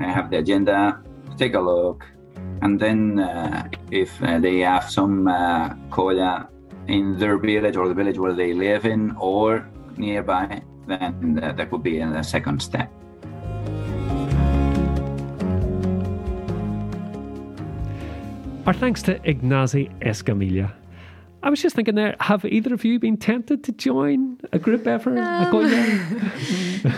I 0.00 0.04
have 0.04 0.30
the 0.30 0.38
agenda, 0.38 1.00
take 1.36 1.54
a 1.54 1.60
look, 1.60 2.04
and 2.62 2.78
then 2.78 3.18
uh, 3.18 3.68
if 3.90 4.22
uh, 4.22 4.38
they 4.38 4.60
have 4.60 4.88
some 4.90 5.26
uh, 5.26 5.74
in 6.88 7.18
their 7.18 7.38
village 7.38 7.76
or 7.76 7.88
the 7.88 7.94
village 7.94 8.18
where 8.18 8.32
they 8.32 8.52
live 8.52 8.86
in 8.86 9.14
or 9.18 9.68
nearby, 9.96 10.62
then 10.86 11.40
uh, 11.42 11.52
that 11.52 11.70
would 11.72 11.82
be 11.82 11.98
a 11.98 12.24
second 12.24 12.60
step. 12.62 12.90
Our 18.64 18.72
thanks 18.72 19.02
to 19.02 19.18
Ignasi 19.18 19.90
Escamilla. 20.02 20.72
I 21.42 21.50
was 21.50 21.60
just 21.60 21.74
thinking 21.74 21.96
there, 21.96 22.14
have 22.20 22.44
either 22.44 22.72
of 22.72 22.84
you 22.84 23.00
been 23.00 23.16
tempted 23.16 23.64
to 23.64 23.72
join 23.72 24.38
a 24.52 24.60
group 24.60 24.86
ever? 24.86 25.18
Um? 25.18 25.58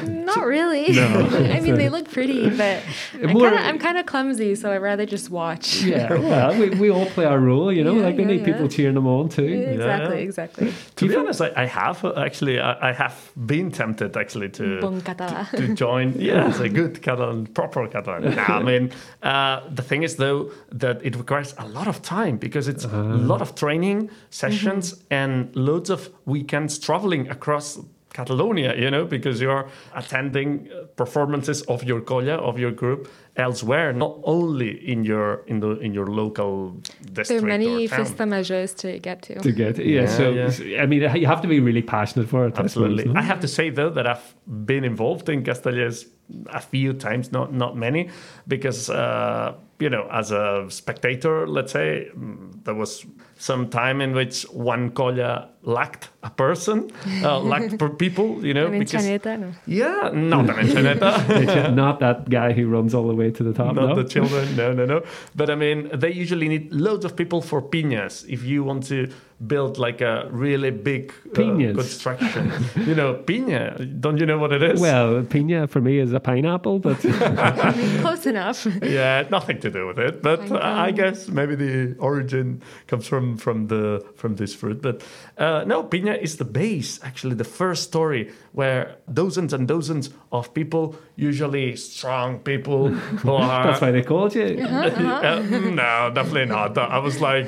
Not 0.35 0.41
Not 0.41 0.47
really. 0.49 0.93
No. 0.93 1.29
I 1.57 1.61
mean, 1.65 1.75
they 1.75 1.89
look 1.89 2.11
pretty, 2.11 2.51
but 2.51 2.83
I'm 3.23 3.33
More- 3.33 3.51
kinda, 3.51 3.61
I'm 3.69 3.79
kind 3.79 3.99
of 3.99 4.07
clumsy, 4.07 4.55
so 4.55 4.73
I'd 4.73 4.79
rather 4.79 5.07
just 5.07 5.31
watch. 5.31 5.83
Yeah, 5.83 6.13
well, 6.13 6.59
we, 6.61 6.71
we 6.71 6.91
all 6.91 7.07
play 7.07 7.25
our 7.25 7.39
role, 7.39 7.73
you 7.73 7.85
know. 7.85 7.95
Yeah, 7.95 8.05
like 8.07 8.17
they 8.17 8.23
yeah, 8.23 8.29
need 8.29 8.41
yeah. 8.41 8.53
people 8.53 8.69
cheering 8.69 8.95
them 8.95 9.07
on 9.07 9.29
too. 9.29 9.45
Exactly, 9.45 10.17
Yeah. 10.19 10.23
exactly. 10.29 10.73
To 10.97 11.09
be 11.09 11.17
honest, 11.17 11.41
I, 11.41 11.53
I 11.57 11.67
have 11.67 12.05
uh, 12.05 12.13
actually, 12.27 12.59
I, 12.61 12.91
I 12.91 12.93
have 12.93 13.31
been 13.47 13.71
tempted 13.71 14.17
actually 14.17 14.49
to 14.51 14.81
Bon 14.81 15.01
català. 15.01 15.49
to 15.51 15.75
join. 15.75 16.15
Yeah, 16.19 16.49
it's 16.49 16.61
a 16.61 16.69
good 16.69 17.03
Catalan, 17.03 17.47
proper 17.49 17.87
Catalan. 17.89 18.35
Nah, 18.35 18.59
I 18.59 18.63
mean, 18.63 18.91
uh, 19.23 19.61
the 19.69 19.83
thing 19.83 20.03
is 20.03 20.17
though 20.17 20.51
that 20.73 21.05
it 21.05 21.17
requires 21.17 21.55
a 21.59 21.67
lot 21.69 21.89
of 21.89 22.03
time 22.03 22.37
because 22.39 22.69
it's 22.69 22.85
a 22.85 22.89
lot 23.33 23.41
of 23.43 23.55
training 23.55 24.11
sessions 24.31 25.03
and 25.11 25.55
loads 25.55 25.91
of 25.91 26.09
weekends 26.27 26.79
traveling 26.79 27.29
across. 27.31 27.79
Catalonia, 28.15 28.75
you 28.77 28.91
know, 28.91 29.05
because 29.05 29.41
you're 29.41 29.69
attending 29.95 30.71
uh, 30.71 30.85
performances 30.97 31.63
of 31.63 31.83
your 31.83 32.01
colla 32.01 32.37
of 32.37 32.59
your 32.59 32.71
group 32.71 33.09
elsewhere, 33.37 33.93
not 33.93 34.19
only 34.23 34.71
in 34.89 35.05
your 35.05 35.43
in 35.49 35.59
the 35.61 35.71
in 35.81 35.93
your 35.93 36.07
local 36.07 36.71
district. 37.13 37.29
There 37.29 37.39
are 37.39 37.59
many 37.59 37.87
or 37.87 37.89
town. 37.89 37.99
festa 37.99 38.25
majors 38.25 38.73
to 38.75 38.99
get 39.01 39.23
to. 39.23 39.41
To 39.41 39.53
get, 39.53 39.79
yeah, 39.79 40.03
Yeah, 40.03 40.07
so 40.07 40.31
yeah. 40.31 40.83
I 40.83 40.87
mean, 40.87 41.03
you 41.17 41.27
have 41.27 41.43
to 41.43 41.49
be 41.49 41.59
really 41.59 41.83
passionate 41.83 42.29
for 42.29 42.47
it. 42.47 42.57
I 42.57 42.63
Absolutely. 42.63 43.13
I 43.17 43.23
have 43.23 43.41
to 43.41 43.49
say 43.49 43.71
though 43.71 43.91
that 43.91 44.07
I've 44.07 44.35
been 44.47 44.85
involved 44.85 45.29
in 45.29 45.43
Castellers 45.43 46.07
a 46.53 46.61
few 46.61 46.93
times, 46.93 47.33
not 47.33 47.53
not 47.53 47.77
many, 47.77 48.11
because 48.47 48.91
uh, 48.91 49.55
you 49.81 49.91
know, 49.91 50.09
as 50.13 50.31
a 50.31 50.67
spectator, 50.69 51.49
let's 51.49 51.73
say 51.73 52.09
mm, 52.17 52.65
there 52.65 52.75
was 52.75 53.05
some 53.45 53.69
time 53.69 54.01
in 54.01 54.15
which 54.15 54.45
one 54.45 54.91
colla 54.91 55.51
lacked 55.65 56.09
a 56.23 56.31
person, 56.31 56.91
uh, 57.23 57.39
lacked 57.53 57.79
per 57.79 57.91
people, 57.91 58.45
you 58.45 58.55
know, 58.55 58.67
An 58.67 58.79
because 58.79 59.05
Enxaneta, 59.05 59.39
no. 59.39 59.53
yeah, 59.67 60.11
not 60.15 60.49
an 60.49 60.67
Enxaneta. 60.67 61.75
Not 61.85 62.01
that 62.01 62.31
guy 62.31 62.53
who 62.53 62.69
runs 62.69 62.95
all 62.95 63.07
the 63.07 63.15
way 63.15 63.31
to 63.31 63.43
the 63.43 63.53
top. 63.53 63.75
Not 63.75 63.89
no? 63.89 64.03
the 64.03 64.09
children, 64.09 64.57
no, 64.57 64.73
no, 64.73 64.87
no. 64.87 65.03
But 65.35 65.51
I 65.51 65.57
mean, 65.57 65.91
they 65.93 66.13
usually 66.13 66.49
need 66.49 66.73
loads 66.73 67.05
of 67.05 67.17
people 67.17 67.43
for 67.43 67.61
piñas. 67.61 68.25
If 68.29 68.45
you 68.45 68.65
want 68.65 68.87
to 68.87 69.11
build 69.47 69.79
like 69.79 70.01
a 70.01 70.29
really 70.31 70.71
big 70.71 71.13
uh, 71.27 71.35
Piñas. 71.35 71.75
construction, 71.75 72.53
you 72.87 72.95
know, 72.95 73.15
piña. 73.15 74.01
Don't 74.01 74.19
you 74.19 74.27
know 74.27 74.39
what 74.39 74.53
it 74.53 74.63
is? 74.63 74.81
Well, 74.81 75.23
pina 75.25 75.67
for 75.67 75.81
me 75.81 75.99
is 75.99 76.13
a 76.13 76.21
pineapple, 76.21 76.79
but 76.79 77.05
I 77.05 77.75
mean, 77.77 78.01
close 78.01 78.27
enough. 78.27 78.67
yeah, 78.83 79.27
nothing 79.31 79.61
to 79.61 79.71
do 79.71 79.87
with 79.87 79.99
it. 79.99 80.23
But 80.23 80.51
I, 80.53 80.87
I 80.87 80.91
guess 80.93 81.29
maybe 81.29 81.55
the 81.57 81.97
origin 81.99 82.63
comes 82.87 83.07
from 83.07 83.34
from 83.37 83.69
the 83.69 84.05
from 84.17 84.37
this 84.37 84.55
fruit. 84.55 84.83
But 84.83 85.03
uh, 85.39 85.65
no, 85.67 85.83
piña 85.83 86.21
is 86.21 86.37
the 86.37 86.45
base. 86.45 87.01
Actually, 87.03 87.35
the 87.35 87.45
first 87.45 87.83
story 87.85 88.33
where 88.53 88.97
dozens 89.13 89.53
and 89.53 89.67
dozens 89.67 90.11
of 90.33 90.53
people, 90.55 90.97
usually 91.17 91.77
strong 91.77 92.39
people, 92.39 92.89
who 92.89 93.33
are 93.35 93.65
that's 93.65 93.81
why 93.81 93.91
they 93.91 94.03
called 94.03 94.35
you. 94.35 94.67
Uh, 95.25 95.41
no, 95.41 96.11
definitely 96.15 96.45
not. 96.47 96.77
I 96.77 96.99
was 96.99 97.21
like 97.21 97.47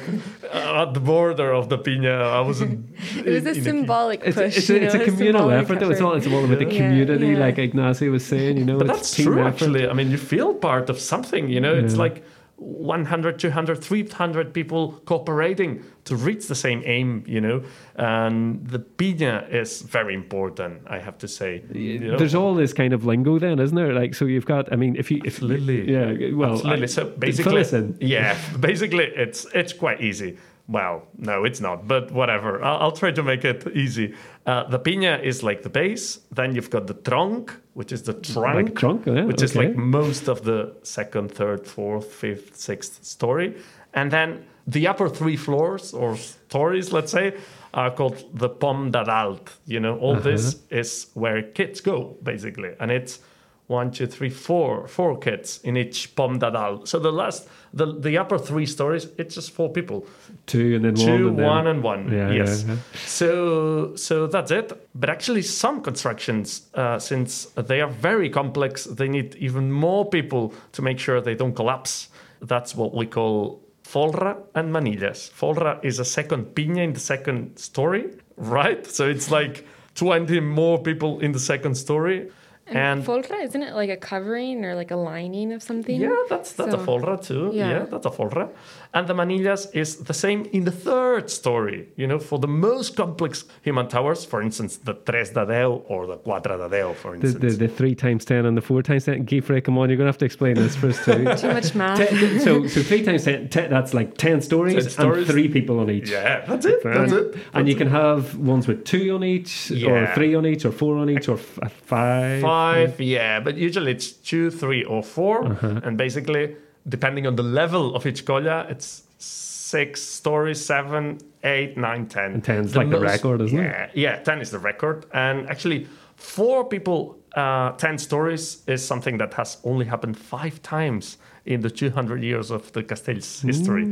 uh, 0.52 0.83
at 0.83 0.95
the 0.95 1.00
border 1.00 1.52
of 1.52 1.69
the 1.69 1.78
piña. 1.78 2.23
I 2.23 2.40
wasn't. 2.40 2.88
It 3.16 3.26
was 3.26 3.47
a 3.47 3.55
in 3.55 3.62
symbolic 3.62 4.23
It's, 4.25 4.37
push. 4.37 4.57
it's, 4.57 4.69
you 4.69 4.76
a, 4.76 4.78
it's 4.81 4.95
know, 4.95 5.00
a 5.00 5.05
communal 5.05 5.40
symbolic 5.43 5.64
effort, 5.64 5.81
though. 5.81 5.90
It's 5.90 6.00
all, 6.00 6.14
it's 6.14 6.26
all 6.26 6.45
about 6.45 6.59
the 6.59 6.66
community, 6.66 7.28
yeah. 7.28 7.38
like 7.38 7.57
Ignasi 7.57 8.11
was 8.11 8.25
saying, 8.25 8.57
you 8.57 8.64
know. 8.64 8.78
But 8.78 8.88
it's 8.88 8.99
that's 8.99 9.14
team 9.16 9.26
true, 9.26 9.40
effort. 9.40 9.49
actually. 9.49 9.88
I 9.88 9.93
mean, 9.93 10.11
you 10.11 10.19
feel 10.19 10.55
part 10.55 10.88
of 10.90 10.99
something, 10.99 11.49
you 11.49 11.61
know? 11.61 11.75
It's 11.75 11.97
like 11.97 12.25
100, 12.57 13.39
200, 13.39 13.83
300 13.85 14.55
people 14.55 14.93
cooperating 15.05 15.83
to 16.05 16.17
reach 16.17 16.47
the 16.49 16.55
same 16.55 16.83
aim, 16.87 17.23
you 17.27 17.41
know? 17.41 17.63
And 17.97 18.67
the 18.67 18.79
piña 18.79 19.53
is 19.53 19.83
very 19.83 20.15
important, 20.15 20.83
I 20.87 20.99
have 20.99 21.19
to 21.19 21.29
say. 21.29 21.63
you 21.73 21.99
know? 21.99 22.17
There's 22.17 22.35
all 22.35 22.55
this 22.55 22.73
kind 22.73 22.93
of 22.93 23.05
lingo, 23.05 23.39
then, 23.39 23.59
isn't 23.59 23.77
there? 23.77 23.93
Like, 23.93 24.15
so 24.15 24.25
you've 24.25 24.47
got. 24.47 24.73
I 24.73 24.77
mean, 24.77 24.97
if 24.97 25.11
you, 25.11 25.19
if 25.25 25.35
Absolutely. 25.35 25.93
yeah, 25.93 26.35
well, 26.35 26.53
Absolutely. 26.55 26.83
I- 26.85 26.87
So 26.87 27.05
basically, 27.11 27.95
yeah, 28.01 28.39
basically, 28.59 29.05
it's 29.05 29.47
it's 29.55 29.73
quite 29.73 30.01
easy. 30.01 30.39
Well, 30.69 31.07
no, 31.17 31.45
it's 31.45 31.61
not, 31.61 31.87
but 31.87 32.11
whatever. 32.11 32.63
I'll, 32.65 32.79
I'll 32.83 32.93
try 32.93 33.13
to 33.13 33.23
make 33.23 33.45
it 33.45 33.67
easy. 33.75 34.15
Uh, 34.47 34.65
the 34.69 34.81
piña 34.81 35.23
is 35.23 35.43
like 35.43 35.63
the 35.63 35.69
base. 35.71 36.21
Then 36.33 36.55
you've 36.57 36.71
got 36.71 36.87
the 36.89 36.95
trunk, 36.95 37.55
which 37.76 37.92
is 37.92 38.02
the 38.04 38.14
trunk, 38.14 38.75
trunk, 38.75 39.04
yeah, 39.04 39.25
which 39.25 39.42
is 39.42 39.54
like 39.54 39.76
most 39.76 40.28
of 40.28 40.45
the 40.45 40.75
second, 40.83 41.30
third, 41.30 41.66
fourth, 41.66 42.11
fifth, 42.11 42.56
sixth 42.56 43.04
story. 43.04 43.54
And 43.92 44.11
then 44.11 44.47
the 44.66 44.87
upper 44.87 45.11
three 45.11 45.37
floors 45.37 45.92
or 45.92 46.16
stories, 46.16 46.90
let's 46.90 47.12
say, 47.12 47.37
are 47.75 47.90
called 47.90 48.25
the 48.33 48.49
pom 48.49 48.92
de 48.92 49.04
dalt. 49.04 49.50
You 49.66 49.80
know, 49.80 49.99
all 49.99 50.14
uh-huh. 50.14 50.30
this 50.30 50.56
is 50.71 51.09
where 51.12 51.42
kids 51.42 51.83
go, 51.83 52.16
basically. 52.23 52.71
And 52.80 52.90
it's 52.90 53.18
one, 53.67 53.91
two, 53.91 54.07
three, 54.07 54.31
four, 54.31 54.87
four 54.87 55.19
kids 55.19 55.61
in 55.65 55.77
each 55.77 56.15
pom 56.15 56.39
de 56.39 56.51
dalt. 56.51 56.89
So 56.89 56.99
the 56.99 57.11
last, 57.11 57.49
the, 57.75 57.99
the 57.99 58.17
upper 58.17 58.39
three 58.39 58.67
stories, 58.67 59.09
it's 59.19 59.35
just 59.35 59.51
four 59.51 59.71
people. 59.73 60.07
Two 60.47 60.77
and 60.77 60.85
then 60.85 60.95
one. 60.95 61.19
Two, 61.19 61.29
and 61.29 61.37
one, 61.37 61.67
and 61.67 61.83
one. 61.83 62.13
Yeah, 62.13 62.31
yes. 62.31 62.63
yeah, 62.63 62.75
yeah. 62.75 62.81
So, 63.05 63.97
so 63.97 64.27
that's 64.29 64.51
it. 64.53 64.89
But 64.95 65.11
actually, 65.11 65.43
some 65.43 65.83
constructions, 65.83 66.69
uh, 66.75 66.99
since 66.99 67.47
they 67.57 67.81
are 67.81 67.91
very 67.91 68.31
complex, 68.31 68.85
they 68.85 69.09
need 69.09 69.35
even 69.37 69.73
more 69.73 70.09
people 70.09 70.55
to 70.73 70.83
make 70.83 70.99
sure 71.01 71.21
they 71.21 71.35
don't 71.35 71.55
collapse. 71.55 72.09
That's 72.41 72.75
what 72.77 72.95
we 72.95 73.07
call 73.07 73.63
folre 73.83 74.37
and 74.55 74.73
manilles. 74.73 75.31
Folre 75.31 75.81
is 75.83 75.99
a 75.99 76.05
second 76.05 76.55
piña 76.55 76.85
in 76.85 76.93
the 76.93 77.01
second 77.01 77.57
story, 77.57 78.11
right? 78.37 78.87
So 78.87 79.09
it's 79.09 79.31
like 79.31 79.67
20 79.97 80.41
more 80.41 80.79
people 80.83 81.21
in 81.21 81.33
the 81.33 81.41
second 81.41 81.75
story. 81.77 82.31
And, 82.69 82.77
And 82.79 83.05
folre, 83.05 83.45
isn't 83.45 83.63
it 83.63 83.75
like 83.75 83.91
a 83.91 83.97
covering 83.97 84.65
or 84.65 84.75
like 84.75 84.91
a 84.91 84.97
lining 84.97 85.53
of 85.53 85.63
something? 85.63 86.01
yeah, 86.01 86.17
that's 86.29 86.53
that's 86.53 86.75
a 86.75 86.79
So- 86.79 86.85
folre 86.85 87.17
too. 87.25 87.51
Yeah. 87.53 87.71
Yeah. 87.71 87.85
that's 87.91 88.07
a 88.07 88.11
folre. 88.11 88.49
And 88.93 89.07
the 89.07 89.15
manilles 89.15 89.69
is 89.75 89.97
the 90.05 90.15
same 90.15 90.47
in 90.53 90.65
the 90.65 90.73
third 90.73 91.31
story. 91.31 91.89
You 91.97 92.07
know, 92.07 92.19
for 92.19 92.39
the 92.41 92.49
most 92.49 92.97
complex 92.97 93.45
human 93.63 93.87
towers, 93.89 94.25
for 94.25 94.43
instance, 94.43 94.79
the 94.79 94.95
tres 94.95 95.31
de 95.31 95.45
deu 95.47 95.83
or 95.89 96.07
the 96.07 96.17
quatre 96.17 96.57
de 96.57 96.69
deu, 96.69 96.95
for 96.95 97.15
instance. 97.15 97.39
the, 97.57 97.67
the 97.67 97.69
three 97.69 97.95
times 97.95 98.25
ten 98.25 98.47
and 98.47 98.57
the 98.57 98.63
four 98.63 98.83
times 98.83 99.05
ten. 99.05 99.25
Guifré, 99.27 99.63
come 99.63 99.79
on, 99.79 99.89
you're 99.89 99.97
going 99.99 100.07
to 100.07 100.15
have 100.15 100.19
to 100.19 100.25
explain 100.25 100.55
this 100.55 100.75
for 100.75 100.89
us 100.89 101.05
too. 101.05 101.25
Too 101.43 101.53
much 101.53 101.75
math. 101.75 101.99
Ten- 101.99 102.41
so, 102.41 102.67
so 102.67 102.83
three 102.83 103.03
times 103.05 103.25
ten, 103.25 103.49
ten, 103.49 103.71
that's 103.71 103.93
like 103.95 104.17
ten 104.17 104.41
stories, 104.41 104.75
10 104.75 104.91
stories. 104.91 105.19
and 105.19 105.27
three 105.29 105.49
people 105.49 105.79
on 105.79 105.89
each. 105.91 106.11
yeah, 106.11 106.45
that's 106.47 106.67
it. 106.67 106.83
That's 106.83 107.13
Right. 107.13 107.23
it. 107.23 107.37
And 107.55 107.69
you 107.69 107.77
can 107.77 107.89
have 107.89 108.37
ones 108.37 108.67
with 108.67 108.85
two 108.85 109.15
on 109.15 109.23
each, 109.23 109.71
or 109.85 110.11
three 110.17 110.35
on 110.35 110.45
each, 110.47 110.65
or 110.65 110.73
four 110.73 110.97
on 110.97 111.11
each, 111.11 111.29
or 111.29 111.35
f- 111.37 111.59
uh, 111.63 111.69
five. 111.69 112.41
Five, 112.57 113.01
yeah, 113.01 113.41
but 113.45 113.55
usually 113.57 113.93
it's 113.93 114.09
two, 114.31 114.51
three, 114.51 114.83
or 114.85 115.03
4 115.03 115.45
Uh-huh. 115.45 115.81
And 115.85 115.97
basically, 115.97 116.45
depending 116.89 117.27
on 117.27 117.37
the 117.37 117.43
level 117.43 117.95
of 117.97 118.07
each 118.07 118.25
colla, 118.25 118.67
it's 118.73 118.89
six 119.19 120.03
stories, 120.03 120.59
seven, 120.65 121.19
eight, 121.43 121.77
nine, 121.77 122.07
ten. 122.07 122.33
And 122.35 122.43
10's 122.45 122.77
like 122.77 122.91
the 122.91 123.01
record, 123.01 123.41
isn't 123.41 123.59
it? 123.59 123.91
yeah, 123.95 124.17
Yeah, 124.17 124.23
10 124.23 124.41
is 124.41 124.51
the 124.51 124.59
record. 124.71 125.07
And 125.13 125.49
actually, 125.51 125.87
four 126.17 126.65
people, 126.65 126.99
uh, 127.35 127.73
10 127.73 127.99
stories 127.99 128.63
is 128.67 128.81
something 128.87 129.19
that 129.19 129.35
has 129.35 129.59
only 129.65 129.85
happened 129.87 130.17
five 130.17 130.61
times 130.63 131.19
in 131.45 131.61
the 131.61 131.71
200 131.71 132.23
years 132.23 132.51
of 132.51 132.73
the 132.73 132.83
Castells 132.83 133.43
history. 133.43 133.85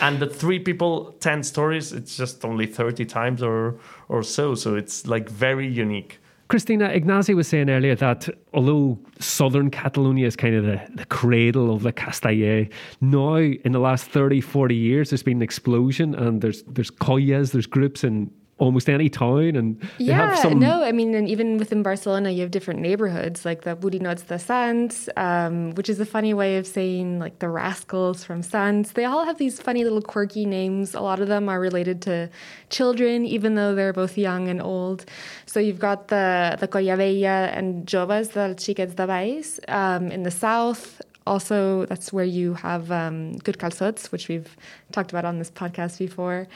And 0.00 0.18
the 0.18 0.26
three 0.26 0.58
people, 0.58 1.14
10 1.20 1.42
stories, 1.42 1.92
it's 1.92 2.16
just 2.16 2.44
only 2.44 2.66
30 2.66 3.04
times 3.04 3.42
or, 3.42 3.74
or 4.08 4.22
so. 4.22 4.54
So 4.54 4.76
it's 4.76 5.06
like 5.06 5.28
very 5.28 5.66
unique. 5.66 6.18
Christina 6.52 6.90
Ignasi 6.90 7.32
was 7.32 7.48
saying 7.48 7.70
earlier 7.70 7.94
that 7.94 8.28
although 8.52 8.98
southern 9.18 9.70
Catalonia 9.70 10.26
is 10.26 10.36
kind 10.36 10.54
of 10.54 10.64
the, 10.64 10.82
the 10.94 11.06
cradle 11.06 11.74
of 11.74 11.82
the 11.82 11.94
Castellet, 11.94 12.70
now 13.00 13.36
in 13.36 13.72
the 13.72 13.78
last 13.78 14.04
30, 14.04 14.42
40 14.42 14.74
years, 14.74 15.08
there's 15.08 15.22
been 15.22 15.38
an 15.38 15.42
explosion 15.42 16.14
and 16.14 16.42
there's 16.42 16.62
there's 16.64 16.90
collas, 16.90 17.52
there's 17.52 17.66
groups 17.66 18.04
in 18.04 18.30
almost 18.62 18.88
any 18.88 19.08
town 19.08 19.56
and 19.56 19.80
they 19.98 20.04
Yeah, 20.06 20.30
have 20.30 20.38
some 20.38 20.58
no, 20.58 20.84
I 20.84 20.92
mean, 20.92 21.14
and 21.14 21.28
even 21.28 21.58
within 21.58 21.82
Barcelona, 21.82 22.30
you 22.30 22.42
have 22.42 22.52
different 22.52 22.80
neighborhoods, 22.80 23.44
like 23.44 23.62
the 23.62 23.74
Burinots 23.74 24.24
de 24.26 24.36
Sants, 24.48 25.08
um, 25.16 25.72
which 25.74 25.88
is 25.88 25.98
a 26.00 26.06
funny 26.06 26.32
way 26.32 26.56
of 26.60 26.66
saying 26.66 27.18
like 27.18 27.40
the 27.40 27.48
rascals 27.48 28.22
from 28.24 28.40
Sants. 28.42 28.92
They 28.94 29.04
all 29.04 29.24
have 29.24 29.38
these 29.38 29.60
funny 29.60 29.82
little 29.82 30.00
quirky 30.02 30.46
names. 30.46 30.94
A 30.94 31.00
lot 31.00 31.18
of 31.20 31.28
them 31.28 31.48
are 31.48 31.60
related 31.60 32.00
to 32.02 32.30
children, 32.70 33.26
even 33.26 33.56
though 33.56 33.74
they're 33.74 33.92
both 33.92 34.16
young 34.16 34.48
and 34.48 34.62
old. 34.62 35.04
So 35.46 35.58
you've 35.58 35.80
got 35.88 36.08
the 36.08 36.56
the 36.60 36.68
Colla 36.68 36.96
Vella 36.96 37.36
and 37.58 37.86
Joves 37.86 38.28
del 38.28 38.54
Xiquets 38.54 38.94
de 38.94 39.06
Baix 39.06 39.58
um, 39.68 40.10
in 40.16 40.22
the 40.22 40.30
south. 40.30 41.02
Also, 41.26 41.86
that's 41.86 42.12
where 42.12 42.24
you 42.24 42.54
have 42.54 42.90
um, 42.90 43.36
good 43.38 43.58
calçots, 43.58 44.10
which 44.10 44.28
we've 44.28 44.56
talked 44.90 45.12
about 45.12 45.24
on 45.24 45.38
this 45.38 45.50
podcast 45.50 45.98
before. 45.98 46.48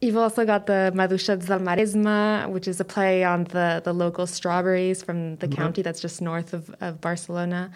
You've 0.00 0.16
also 0.16 0.44
got 0.46 0.66
the 0.66 0.92
Maduixes 0.94 1.46
del 1.46 1.60
Maresme, 1.60 2.48
which 2.50 2.66
is 2.66 2.80
a 2.80 2.84
play 2.84 3.24
on 3.24 3.44
the, 3.44 3.82
the 3.84 3.92
local 3.92 4.26
strawberries 4.26 5.02
from 5.02 5.36
the 5.36 5.48
county 5.48 5.82
that's 5.82 6.00
just 6.00 6.22
north 6.22 6.52
of, 6.52 6.74
of 6.80 7.00
Barcelona. 7.00 7.70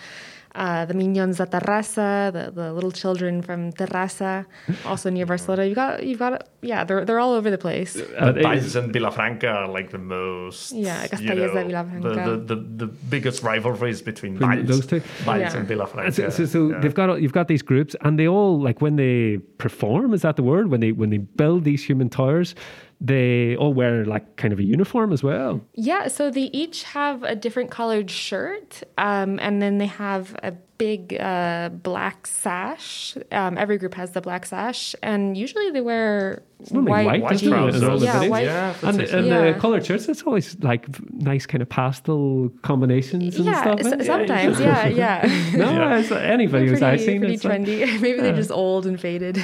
Uh, 0.59 0.85
the 0.91 0.95
Minyons 1.01 1.37
de 1.37 1.47
Terrassa, 1.47 2.33
the, 2.33 2.51
the 2.51 2.73
little 2.73 2.91
children 2.91 3.43
from 3.43 3.73
Terrassa, 3.73 4.45
also 4.85 5.09
near 5.09 5.25
Barcelona. 5.25 5.65
You've 5.69 5.77
got, 5.77 6.03
you've 6.05 6.19
got, 6.19 6.49
yeah, 6.63 6.83
they're, 6.83 7.05
they're 7.05 7.21
all 7.21 7.35
over 7.39 7.49
the 7.49 7.63
place. 7.67 7.95
Uh, 7.97 8.33
Valls 8.33 8.75
and 8.75 8.93
Vilafranca 8.93 9.45
are 9.45 9.69
like 9.69 9.91
the 9.91 9.99
most. 9.99 10.73
Yeah, 10.73 11.05
you 11.05 11.09
Castellers 11.11 11.53
de 11.53 11.65
know, 11.65 11.69
Vilafranca. 11.69 12.03
The, 12.03 12.37
the, 12.37 12.55
the, 12.57 12.87
the 12.87 12.87
biggest 13.15 13.45
rivalries 13.45 14.03
between 14.03 14.33
Between 14.35 14.67
Valls, 14.67 14.69
those 14.69 14.87
two? 14.87 15.01
Valls 15.25 15.39
Yeah. 15.39 15.57
and 15.59 15.69
Vilafranca. 15.69 16.07
And 16.07 16.15
so, 16.15 16.29
so, 16.31 16.45
so 16.45 16.71
yeah. 16.71 16.81
they've 16.81 16.95
got 16.95 17.23
you've 17.23 17.33
got 17.41 17.47
these 17.47 17.63
groups, 17.63 17.95
and 18.01 18.19
they 18.19 18.27
all 18.27 18.61
like 18.61 18.81
when 18.81 18.97
they 18.97 19.39
perform. 19.59 20.13
Is 20.13 20.23
that 20.23 20.35
the 20.35 20.43
word? 20.43 20.73
When 20.73 20.81
they 20.81 20.91
when 20.91 21.11
they 21.11 21.19
build 21.19 21.63
these 21.63 21.85
human 21.85 22.09
towers, 22.09 22.57
they 23.01 23.55
all 23.57 23.73
wear 23.73 24.05
like 24.05 24.37
kind 24.37 24.53
of 24.53 24.59
a 24.59 24.65
uniform 24.65 25.13
as 25.13 25.23
well. 25.23 25.61
Yeah, 25.75 26.09
so 26.09 26.31
they 26.31 26.51
each 26.53 26.83
have 26.85 27.23
a 27.23 27.37
different 27.37 27.71
colored 27.71 28.11
shirt, 28.11 28.83
um, 28.99 29.39
and 29.41 29.63
then 29.63 29.79
they 29.79 29.87
have 29.87 30.35
a 30.43 30.53
big 30.79 31.17
uh, 31.21 31.69
black 31.71 32.27
sash. 32.27 33.17
Um, 33.33 33.57
every 33.59 33.79
group 33.79 33.95
has 33.95 34.13
the 34.13 34.21
black 34.21 34.47
sash, 34.47 34.95
and 35.03 35.37
usually 35.37 35.71
they 35.71 35.81
wear 35.81 36.43
white, 36.71 37.07
white, 37.07 37.23
white 37.23 37.31
doesn't 37.33 37.49
trousers. 37.49 37.83
And 37.83 37.91
all 37.91 37.97
of 37.97 38.03
Yeah, 38.03 38.21
it 38.21 38.25
is. 38.25 38.31
white- 38.31 38.45
Yeah, 38.47 38.75
And, 38.83 39.01
that's 39.01 39.13
and 39.13 39.27
it. 39.27 39.55
the 39.55 39.61
coloured 39.61 39.87
shirts, 39.87 40.09
it's 40.09 40.23
always 40.23 40.57
like 40.61 40.87
nice 41.13 41.47
kind 41.47 41.63
of 41.63 41.69
pastel 41.69 42.51
combinations 42.63 43.37
and 43.37 43.47
Yeah, 43.47 43.61
stuff. 43.63 43.81
s- 43.81 43.87
eh? 43.93 44.05
sometimes, 44.05 44.61
yeah, 44.61 44.87
yeah. 45.03 45.51
No, 45.57 45.71
Yeah. 45.71 45.99
it's, 45.99 46.11
anybody 46.37 46.65
They're 46.67 46.75
who's 46.75 46.83
I've 46.83 46.91
pretty, 46.99 47.05
seen 47.07 47.19
pretty 47.21 47.35
it's 47.35 47.45
like- 47.45 47.61
trendy. 47.63 48.01
Maybe 48.01 48.21
they're 48.21 48.35
just 48.37 48.51
old 48.53 48.87
and 48.87 49.01
faded. 49.01 49.37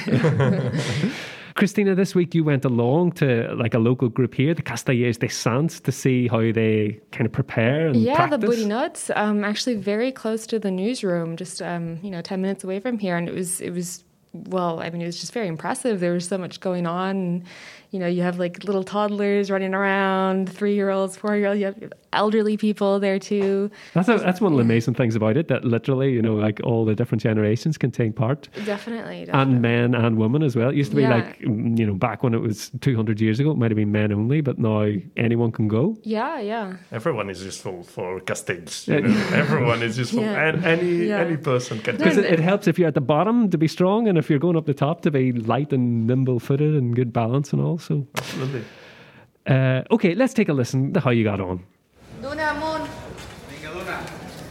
Christina, 1.55 1.95
this 1.95 2.13
week 2.13 2.35
you 2.35 2.43
went 2.43 2.65
along 2.65 3.13
to 3.13 3.53
like 3.55 3.73
a 3.73 3.79
local 3.79 4.09
group 4.09 4.35
here, 4.35 4.53
the 4.53 4.61
Castellers 4.61 5.17
de 5.17 5.27
Sants, 5.27 5.81
to 5.83 5.91
see 5.91 6.27
how 6.27 6.51
they 6.51 6.99
kind 7.13 7.25
of 7.25 7.31
prepare 7.31 7.87
and 7.87 7.95
yeah, 7.95 8.15
practice. 8.15 8.41
the 8.41 8.47
Booty 8.47 8.65
Nuts, 8.65 9.09
um, 9.15 9.45
actually 9.45 9.75
very 9.75 10.11
close 10.11 10.45
to 10.47 10.59
the 10.59 10.69
newsroom, 10.69 11.37
just 11.37 11.61
um, 11.61 11.97
you 12.03 12.11
know, 12.11 12.21
ten 12.21 12.41
minutes 12.41 12.65
away 12.65 12.81
from 12.81 12.99
here, 12.99 13.15
and 13.15 13.29
it 13.29 13.33
was 13.33 13.61
it 13.61 13.71
was 13.71 14.03
well, 14.33 14.81
I 14.81 14.89
mean, 14.89 15.01
it 15.01 15.05
was 15.05 15.19
just 15.19 15.31
very 15.31 15.47
impressive. 15.47 15.99
There 15.99 16.11
was 16.11 16.27
so 16.27 16.37
much 16.37 16.59
going 16.59 16.85
on. 16.85 17.09
And, 17.11 17.43
you 17.91 17.99
know, 17.99 18.07
you 18.07 18.21
have 18.21 18.37
like 18.37 18.63
little 18.65 18.83
toddlers 18.83 19.49
running 19.49 19.73
around, 19.73 20.51
three 20.51 20.75
year 20.75 20.89
olds, 20.89 21.15
four 21.15 21.35
year 21.37 21.47
olds. 21.47 21.59
You 21.59 21.65
have 21.67 21.93
elderly 22.15 22.57
people 22.57 22.99
there 22.99 23.19
too. 23.19 23.69
That's 23.93 24.07
a, 24.09 24.17
that's 24.17 24.41
one 24.41 24.53
of 24.53 24.57
the 24.57 24.63
amazing 24.63 24.93
things 24.95 25.15
about 25.15 25.37
it 25.37 25.47
that 25.49 25.65
literally, 25.65 26.11
you 26.13 26.21
know, 26.21 26.35
like 26.35 26.59
all 26.63 26.85
the 26.85 26.95
different 26.95 27.21
generations 27.21 27.77
can 27.77 27.91
take 27.91 28.15
part. 28.15 28.47
Definitely, 28.65 29.25
definitely. 29.25 29.31
And 29.33 29.61
men 29.61 29.93
and 29.95 30.17
women 30.17 30.41
as 30.43 30.55
well. 30.55 30.69
It 30.69 30.75
used 30.75 30.91
to 30.91 30.95
be 30.95 31.03
Yeah. 31.03 31.15
like, 31.15 31.39
mm, 31.39 31.77
you 31.77 31.85
know, 31.85 31.93
back 31.93 32.23
when 32.23 32.33
it 32.33 32.41
was 32.41 32.71
200 32.81 33.19
years 33.21 33.39
ago, 33.39 33.51
it 33.51 33.57
might 33.57 33.71
have 33.71 33.75
been 33.75 33.91
men 33.91 34.11
only, 34.11 34.41
but 34.41 34.57
now 34.57 34.91
anyone 35.17 35.51
can 35.51 35.67
go. 35.67 35.97
yeah, 36.03 36.39
yeah. 36.39 36.77
Everyone 36.91 37.29
is 37.29 37.43
useful 37.43 37.83
for 37.83 38.19
Castells. 38.21 38.87
Yeah. 38.87 38.95
You 38.95 39.01
know? 39.09 39.27
Everyone 39.33 39.83
is 39.83 39.97
useful. 39.97 40.21
Yeah. 40.21 40.47
And 40.49 40.65
any 40.65 41.07
Yeah. 41.07 41.19
any 41.19 41.37
person 41.37 41.79
can 41.79 41.97
Because 41.97 42.17
it, 42.17 42.25
it 42.25 42.39
helps 42.39 42.67
if 42.67 42.79
you're 42.79 42.87
at 42.87 42.93
the 42.93 43.01
bottom 43.01 43.49
to 43.49 43.57
be 43.57 43.67
strong 43.67 44.07
and 44.07 44.17
if 44.17 44.29
you're 44.29 44.39
going 44.39 44.55
up 44.57 44.65
the 44.65 44.73
top 44.73 45.01
to 45.01 45.11
be 45.11 45.31
light 45.31 45.73
and 45.73 46.07
nimble 46.07 46.39
footed 46.39 46.75
and 46.75 46.95
good 46.95 47.11
balance 47.11 47.51
and 47.53 47.61
all. 47.61 47.77
So, 47.77 48.07
Absolutely. 48.17 48.63
uh, 49.47 49.83
okay, 49.91 50.15
let's 50.15 50.33
take 50.33 50.49
a 50.49 50.53
listen 50.53 50.93
to 50.93 50.99
how 50.99 51.11
you 51.11 51.23
got 51.23 51.39
on. 51.39 51.63
Do 52.21 52.33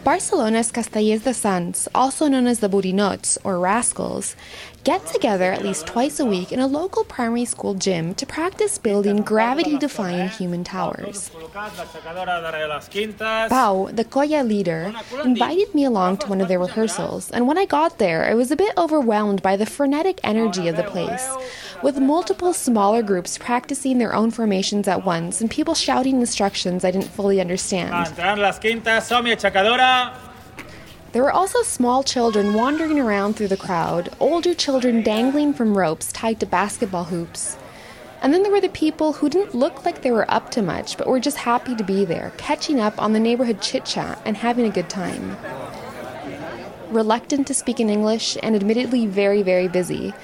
Barcelona's 0.05 0.71
Castellers 0.71 1.23
de 1.23 1.31
Sants, 1.31 1.89
also 1.95 2.29
known 2.29 2.47
as 2.47 2.61
the 2.61 2.69
Burinots 2.69 3.39
or 3.43 3.59
Rascals, 3.59 4.37
get 4.85 5.07
together 5.07 5.51
at 5.51 5.63
least 5.63 5.87
twice 5.87 6.21
a 6.21 6.27
week 6.27 6.53
in 6.53 6.61
a 6.61 6.67
local 6.67 7.05
primary 7.05 7.47
school 7.47 7.73
gym 7.73 8.15
to 8.17 8.27
practice 8.27 8.77
building 8.77 9.23
gravity 9.23 9.79
defying 9.79 10.29
human 10.29 10.63
towers. 10.63 11.31
Pau, 13.49 13.89
the 13.91 14.05
colla 14.05 14.43
leader, 14.43 14.93
invited 15.25 15.75
me 15.75 15.87
along 15.87 16.19
to 16.19 16.27
one 16.29 16.43
of 16.43 16.49
their 16.49 16.59
rehearsals, 16.59 17.31
and 17.31 17.49
when 17.49 17.57
I 17.57 17.65
got 17.65 17.99
there, 17.99 18.27
I 18.27 18.35
was 18.35 18.51
a 18.51 18.57
bit 18.57 18.75
overwhelmed 18.77 19.41
by 19.41 19.57
the 19.57 19.65
frenetic 19.65 20.21
energy 20.23 20.69
of 20.69 20.77
the 20.77 20.83
place, 20.83 21.27
with 21.83 21.99
multiple 21.99 22.53
smaller 22.53 23.03
groups 23.03 23.39
practicing 23.39 23.97
their 23.97 24.15
own 24.15 24.31
formations 24.31 24.87
at 24.87 25.07
once 25.07 25.41
and 25.41 25.51
people 25.51 25.75
shouting 25.75 26.21
instructions 26.21 26.85
I 26.85 26.91
didn't 26.91 27.09
fully 27.09 27.41
understand. 27.41 27.95
There 31.13 31.23
were 31.23 31.31
also 31.31 31.63
small 31.63 32.03
children 32.03 32.55
wandering 32.55 32.99
around 32.99 33.35
through 33.35 33.49
the 33.49 33.57
crowd, 33.57 34.11
older 34.19 34.53
children 34.53 35.03
dangling 35.03 35.55
from 35.55 35.79
ropes 35.79 36.11
tied 36.11 36.41
to 36.41 36.47
basketball 36.47 37.05
hoops. 37.05 37.57
And 38.21 38.33
then 38.33 38.43
there 38.43 38.51
were 38.51 38.61
the 38.61 38.71
people 38.71 39.13
who 39.13 39.29
didn't 39.29 39.55
look 39.55 39.85
like 39.85 40.03
they 40.03 40.11
were 40.11 40.29
up 40.29 40.51
to 40.53 40.63
much, 40.63 40.97
but 40.97 41.07
were 41.07 41.21
just 41.21 41.37
happy 41.37 41.77
to 41.77 41.85
be 41.85 42.05
there, 42.05 42.33
catching 42.37 42.81
up 42.81 43.01
on 43.01 43.13
the 43.13 43.21
neighborhood 43.21 43.61
chit 43.61 43.85
chat 43.85 44.21
and 44.25 44.37
having 44.37 44.65
a 44.67 44.71
good 44.71 44.89
time. 44.89 45.37
Reluctant 46.91 47.47
to 47.47 47.55
speak 47.55 47.81
in 47.81 47.91
English 47.91 48.37
and 48.43 48.57
admittedly 48.57 49.07
very, 49.07 49.43
very 49.43 49.69
busy, 49.69 50.15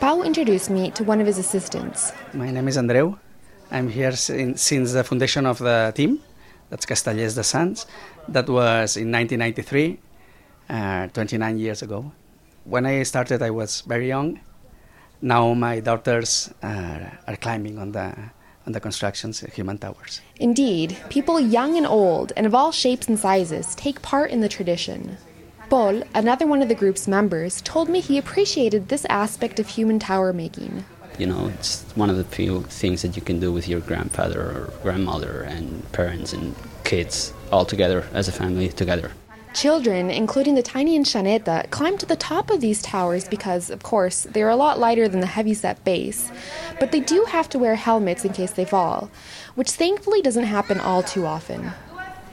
Pau 0.00 0.22
introduced 0.22 0.70
me 0.70 0.90
to 0.92 1.04
one 1.04 1.20
of 1.20 1.26
his 1.26 1.38
assistants. 1.38 2.12
My 2.32 2.50
name 2.50 2.66
is 2.66 2.78
Andreu. 2.78 3.18
I'm 3.70 3.88
here 3.88 4.12
since 4.12 4.92
the 4.92 5.04
foundation 5.04 5.44
of 5.44 5.58
the 5.58 5.92
team. 5.94 6.20
That's 6.70 6.86
Castellers 6.86 7.34
de 7.34 7.42
Sants. 7.42 7.86
That 8.28 8.48
was 8.48 8.96
in 8.96 9.10
1993, 9.12 9.98
uh, 10.68 11.06
29 11.08 11.58
years 11.58 11.82
ago. 11.82 12.12
When 12.64 12.86
I 12.86 13.02
started, 13.02 13.42
I 13.42 13.50
was 13.50 13.82
very 13.82 14.08
young. 14.08 14.40
Now 15.20 15.52
my 15.54 15.80
daughters 15.80 16.52
are, 16.62 17.18
are 17.26 17.36
climbing 17.36 17.78
on 17.78 17.92
the 17.92 18.14
on 18.66 18.72
the 18.72 18.80
constructions, 18.80 19.42
uh, 19.42 19.48
human 19.48 19.78
towers. 19.78 20.20
Indeed, 20.36 20.96
people 21.08 21.40
young 21.40 21.76
and 21.76 21.86
old, 21.86 22.32
and 22.36 22.46
of 22.46 22.54
all 22.54 22.72
shapes 22.72 23.08
and 23.08 23.18
sizes, 23.18 23.74
take 23.74 24.02
part 24.02 24.30
in 24.30 24.40
the 24.40 24.48
tradition. 24.48 25.16
Paul, 25.70 26.02
another 26.14 26.46
one 26.46 26.62
of 26.62 26.68
the 26.68 26.74
group's 26.74 27.08
members, 27.08 27.62
told 27.62 27.88
me 27.88 28.00
he 28.00 28.18
appreciated 28.18 28.88
this 28.88 29.06
aspect 29.08 29.58
of 29.58 29.68
human 29.68 29.98
tower 29.98 30.32
making. 30.32 30.84
You 31.18 31.26
know, 31.26 31.48
it's 31.48 31.82
one 31.94 32.10
of 32.10 32.16
the 32.16 32.24
few 32.24 32.62
things 32.62 33.02
that 33.02 33.16
you 33.16 33.22
can 33.22 33.40
do 33.40 33.52
with 33.52 33.68
your 33.68 33.80
grandfather 33.80 34.40
or 34.40 34.72
grandmother 34.82 35.42
and 35.42 35.90
parents 35.92 36.32
and 36.32 36.54
kids 36.84 37.32
all 37.52 37.64
together 37.64 38.06
as 38.12 38.28
a 38.28 38.32
family 38.32 38.68
together. 38.68 39.12
Children, 39.52 40.10
including 40.10 40.54
the 40.54 40.62
tiny 40.62 40.96
Enxaneta, 40.96 41.68
climb 41.70 41.98
to 41.98 42.06
the 42.06 42.14
top 42.14 42.50
of 42.50 42.60
these 42.60 42.80
towers 42.80 43.26
because, 43.26 43.68
of 43.68 43.82
course, 43.82 44.22
they 44.22 44.42
are 44.42 44.48
a 44.48 44.56
lot 44.56 44.78
lighter 44.78 45.08
than 45.08 45.20
the 45.20 45.26
heavyset 45.26 45.84
base. 45.84 46.30
But 46.78 46.92
they 46.92 47.00
do 47.00 47.24
have 47.28 47.48
to 47.50 47.58
wear 47.58 47.74
helmets 47.74 48.24
in 48.24 48.32
case 48.32 48.52
they 48.52 48.64
fall, 48.64 49.10
which 49.56 49.72
thankfully 49.72 50.22
doesn't 50.22 50.44
happen 50.44 50.78
all 50.78 51.02
too 51.02 51.26
often. 51.26 51.72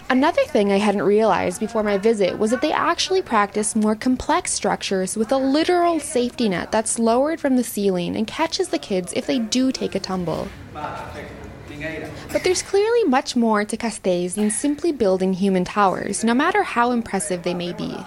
Another 0.10 0.44
thing 0.46 0.72
I 0.72 0.78
hadn't 0.78 1.02
realized 1.02 1.60
before 1.60 1.84
my 1.84 1.98
visit 1.98 2.40
was 2.40 2.52
that 2.52 2.62
they 2.62 2.72
actually 2.72 3.22
practice 3.22 3.76
more 3.76 3.94
complex 3.94 4.54
structures 4.54 5.18
with 5.18 5.34
a 5.34 5.38
literal 5.38 6.00
safety 6.00 6.48
net 6.48 6.72
that's 6.72 6.98
lowered 6.98 7.42
from 7.42 7.58
the 7.58 7.64
ceiling 7.64 8.16
and 8.16 8.26
catches 8.26 8.70
the 8.70 8.80
kids 8.80 9.12
if 9.18 9.28
they 9.28 9.38
do 9.38 9.70
take 9.70 9.96
a 9.96 10.00
tumble. 10.00 10.48
But 10.74 12.44
there's 12.46 12.62
clearly 12.62 13.04
much 13.04 13.36
more 13.36 13.66
to 13.66 13.76
Castells 13.76 14.36
than 14.36 14.50
simply 14.50 14.94
building 14.94 15.34
human 15.34 15.66
towers, 15.66 16.24
no 16.24 16.34
matter 16.34 16.64
how 16.64 16.92
impressive 16.92 17.44
they 17.44 17.54
may 17.54 17.74
be. 17.74 17.98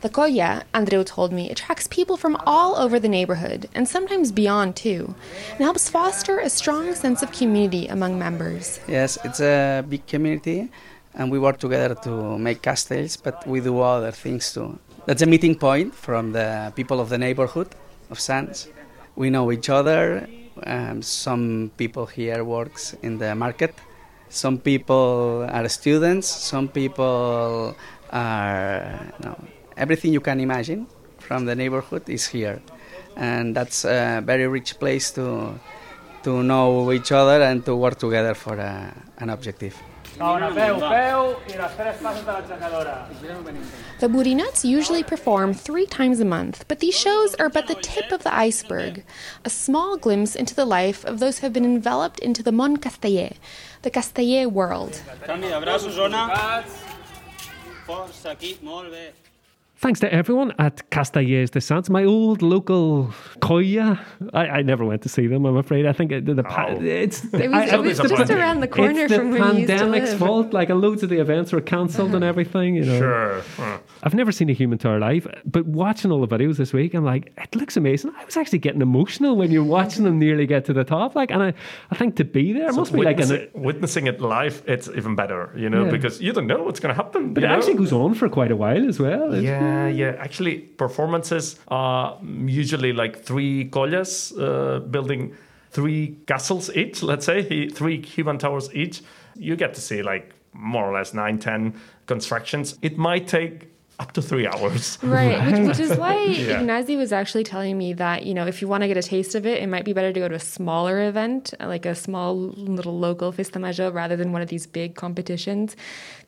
The 0.00 0.08
colla, 0.08 0.64
Andreu 0.72 1.04
told 1.04 1.32
me, 1.32 1.50
attracts 1.50 1.86
people 1.86 2.16
from 2.16 2.36
all 2.46 2.76
over 2.76 2.98
the 2.98 3.08
neighborhood, 3.08 3.68
and 3.74 3.86
sometimes 3.86 4.32
beyond 4.32 4.74
too, 4.76 5.14
and 5.50 5.60
helps 5.60 5.90
foster 5.90 6.38
a 6.38 6.48
strong 6.48 6.94
sense 6.94 7.22
of 7.22 7.32
community 7.32 7.86
among 7.88 8.18
members. 8.18 8.80
Yes, 8.88 9.18
it's 9.24 9.40
a 9.40 9.84
big 9.88 10.06
community, 10.06 10.70
and 11.16 11.30
we 11.30 11.38
work 11.38 11.58
together 11.58 11.94
to 11.94 12.38
make 12.38 12.62
castells, 12.62 13.16
but 13.22 13.46
we 13.46 13.60
do 13.60 13.80
other 13.80 14.12
things 14.12 14.52
too. 14.52 14.78
That's 15.06 15.22
a 15.22 15.26
meeting 15.26 15.54
point 15.54 15.94
from 15.94 16.32
the 16.32 16.72
people 16.76 17.00
of 17.00 17.08
the 17.08 17.18
neighborhood 17.18 17.68
of 18.10 18.18
Sants. 18.18 18.68
We 19.14 19.30
know 19.30 19.50
each 19.50 19.68
other. 19.70 20.28
Um, 20.64 21.02
some 21.02 21.70
people 21.76 22.06
here 22.06 22.44
works 22.44 22.94
in 23.02 23.18
the 23.18 23.34
market. 23.34 23.74
Some 24.28 24.58
people 24.58 25.46
are 25.48 25.68
students. 25.68 26.26
Some 26.26 26.68
people 26.68 27.76
are 28.10 29.00
you 29.18 29.24
know, 29.24 29.38
everything 29.76 30.12
you 30.12 30.20
can 30.20 30.40
imagine 30.40 30.86
from 31.18 31.44
the 31.44 31.54
neighborhood 31.54 32.08
is 32.08 32.26
here, 32.26 32.60
and 33.16 33.54
that's 33.54 33.84
a 33.84 34.22
very 34.24 34.46
rich 34.46 34.78
place 34.78 35.10
to 35.12 35.58
to 36.24 36.42
know 36.42 36.90
each 36.92 37.12
other 37.12 37.42
and 37.42 37.64
to 37.64 37.76
work 37.76 37.98
together 37.98 38.34
for 38.34 38.56
a, 38.56 38.92
an 39.18 39.30
objective. 39.30 39.76
Ahora, 40.18 40.48
peu, 40.48 40.78
peu 40.78 41.36
i 41.52 41.58
les 41.58 41.76
tres 41.76 41.96
passes 42.02 42.24
de 42.24 42.32
l'aixecadora. 42.32 43.08
The 44.00 44.08
Burinots 44.08 44.64
usually 44.64 45.02
perform 45.02 45.52
three 45.52 45.84
times 45.86 46.20
a 46.20 46.24
month, 46.24 46.64
but 46.68 46.80
these 46.80 46.96
shows 46.96 47.34
are 47.34 47.50
but 47.50 47.66
the 47.66 47.74
tip 47.74 48.12
of 48.12 48.22
the 48.22 48.34
iceberg, 48.34 49.04
a 49.44 49.50
small 49.50 49.98
glimpse 49.98 50.34
into 50.34 50.54
the 50.54 50.64
life 50.64 51.04
of 51.04 51.18
those 51.18 51.38
who 51.38 51.46
have 51.46 51.52
been 51.52 51.66
enveloped 51.66 52.18
into 52.20 52.42
the 52.42 52.52
Mon 52.52 52.78
Casteller, 52.78 53.34
the 53.82 53.90
Casteller 53.90 54.48
world. 54.50 55.02
Thanks 59.78 60.00
to 60.00 60.10
everyone 60.12 60.54
at 60.58 60.88
Castellers 60.88 61.50
de 61.50 61.58
Sants, 61.60 61.90
my 61.90 62.02
old 62.02 62.40
local 62.40 63.12
colla. 63.40 64.00
I, 64.32 64.46
I 64.48 64.62
never 64.62 64.86
went 64.86 65.02
to 65.02 65.10
see 65.10 65.26
them, 65.26 65.44
I'm 65.44 65.58
afraid. 65.58 65.84
I 65.84 65.92
think 65.92 66.12
it, 66.12 66.24
the, 66.24 66.42
pa- 66.42 66.68
Oh. 66.70 66.80
it's 66.82 67.22
It 67.26 67.50
was, 67.50 67.70
I- 67.70 67.74
it 67.74 67.80
was 67.82 68.00
it's 68.00 68.08
just 68.08 68.30
a- 68.30 68.38
around 68.38 68.60
the 68.60 68.68
corner 68.68 69.02
it's 69.02 69.12
the 69.12 69.18
from 69.18 69.32
where 69.32 69.52
you 69.52 69.58
used 69.60 69.68
to 69.68 69.76
pandemic's 69.76 70.10
live. 70.12 70.18
fault. 70.18 70.54
Like, 70.54 70.70
uh, 70.70 70.74
loads 70.76 71.02
of 71.02 71.10
the 71.10 71.18
events 71.18 71.52
were 71.52 71.60
cancelled 71.60 72.14
and 72.14 72.24
everything. 72.24 72.74
You 72.76 72.86
know, 72.86 72.98
Sure. 72.98 73.40
Huh. 73.58 73.78
I've 74.02 74.14
never 74.14 74.32
seen 74.32 74.48
a 74.48 74.54
human 74.54 74.78
tower 74.78 74.98
live, 74.98 75.26
but 75.44 75.66
watching 75.66 76.10
all 76.10 76.24
the 76.24 76.38
videos 76.38 76.56
this 76.56 76.72
week, 76.72 76.94
I'm 76.94 77.04
like, 77.04 77.34
it 77.36 77.54
looks 77.54 77.76
amazing. 77.76 78.12
I 78.18 78.24
was 78.24 78.38
actually 78.38 78.60
getting 78.60 78.80
emotional 78.80 79.36
when 79.36 79.50
you're 79.50 79.62
watching 79.62 80.04
them 80.04 80.18
nearly 80.18 80.46
get 80.46 80.64
to 80.66 80.72
the 80.72 80.84
top. 80.84 81.14
Like, 81.14 81.30
and 81.30 81.42
I, 81.42 81.52
I 81.90 81.96
think 81.96 82.16
to 82.16 82.24
be 82.24 82.54
there 82.54 82.70
So 82.72 82.76
must 82.78 82.94
be 82.94 83.02
like 83.02 83.18
witnessing, 83.18 83.48
an. 83.54 83.62
witnessing 83.62 84.06
it 84.06 84.22
live, 84.22 84.62
it's 84.66 84.88
even 84.88 85.16
better, 85.16 85.52
you 85.54 85.68
know, 85.68 85.84
Yeah. 85.84 85.90
because 85.90 86.18
you 86.22 86.32
don't 86.32 86.46
know 86.46 86.62
what's 86.62 86.80
going 86.80 86.94
to 86.94 87.02
happen. 87.02 87.34
But 87.34 87.44
it 87.44 87.48
know? 87.48 87.54
actually 87.54 87.74
goes 87.74 87.92
on 87.92 88.14
for 88.14 88.30
quite 88.30 88.50
a 88.50 88.56
while 88.56 88.88
as 88.88 88.98
well. 88.98 89.34
It's- 89.34 89.65
Yeah, 89.66 89.88
yeah. 89.88 90.16
Actually, 90.18 90.58
performances 90.58 91.58
are 91.68 92.18
usually 92.46 92.92
like 92.92 93.22
three 93.22 93.68
collas 93.70 94.32
uh, 94.38 94.80
building 94.90 95.34
three 95.70 96.16
castles 96.26 96.74
each, 96.74 97.02
let's 97.02 97.26
say, 97.26 97.68
three 97.68 98.02
human 98.02 98.38
towers 98.38 98.74
each. 98.74 99.02
You 99.34 99.56
get 99.56 99.74
to 99.74 99.80
see 99.80 100.02
like 100.02 100.32
more 100.52 100.84
or 100.88 100.94
less 100.94 101.12
nine, 101.12 101.38
ten 101.38 101.74
constructions. 102.06 102.78
It 102.82 102.96
might 102.96 103.28
take 103.28 103.68
up 103.98 104.12
to 104.12 104.22
three 104.22 104.46
hours. 104.46 104.98
Right, 105.06 105.38
which, 105.46 105.68
which 105.68 105.80
is 105.80 105.96
why 105.96 106.14
Yeah. 106.24 106.60
Ignasi 106.60 106.96
was 106.96 107.12
actually 107.12 107.44
telling 107.44 107.78
me 107.78 107.92
that, 107.94 108.24
you 108.26 108.34
know, 108.34 108.46
if 108.46 108.60
you 108.60 108.68
want 108.68 108.82
to 108.82 108.88
get 108.88 108.96
a 108.96 109.02
taste 109.02 109.34
of 109.34 109.46
it, 109.46 109.62
it 109.62 109.68
might 109.68 109.84
be 109.84 109.92
better 109.92 110.12
to 110.12 110.20
go 110.20 110.28
to 110.28 110.34
a 110.34 110.40
smaller 110.40 111.06
event, 111.08 111.54
like 111.60 111.86
a 111.86 111.94
small 111.94 112.36
little 112.36 112.98
local 112.98 113.32
Festa 113.32 113.58
Major, 113.58 113.90
rather 113.90 114.16
than 114.16 114.32
one 114.32 114.42
of 114.42 114.48
these 114.48 114.66
big 114.66 114.96
competitions, 114.96 115.76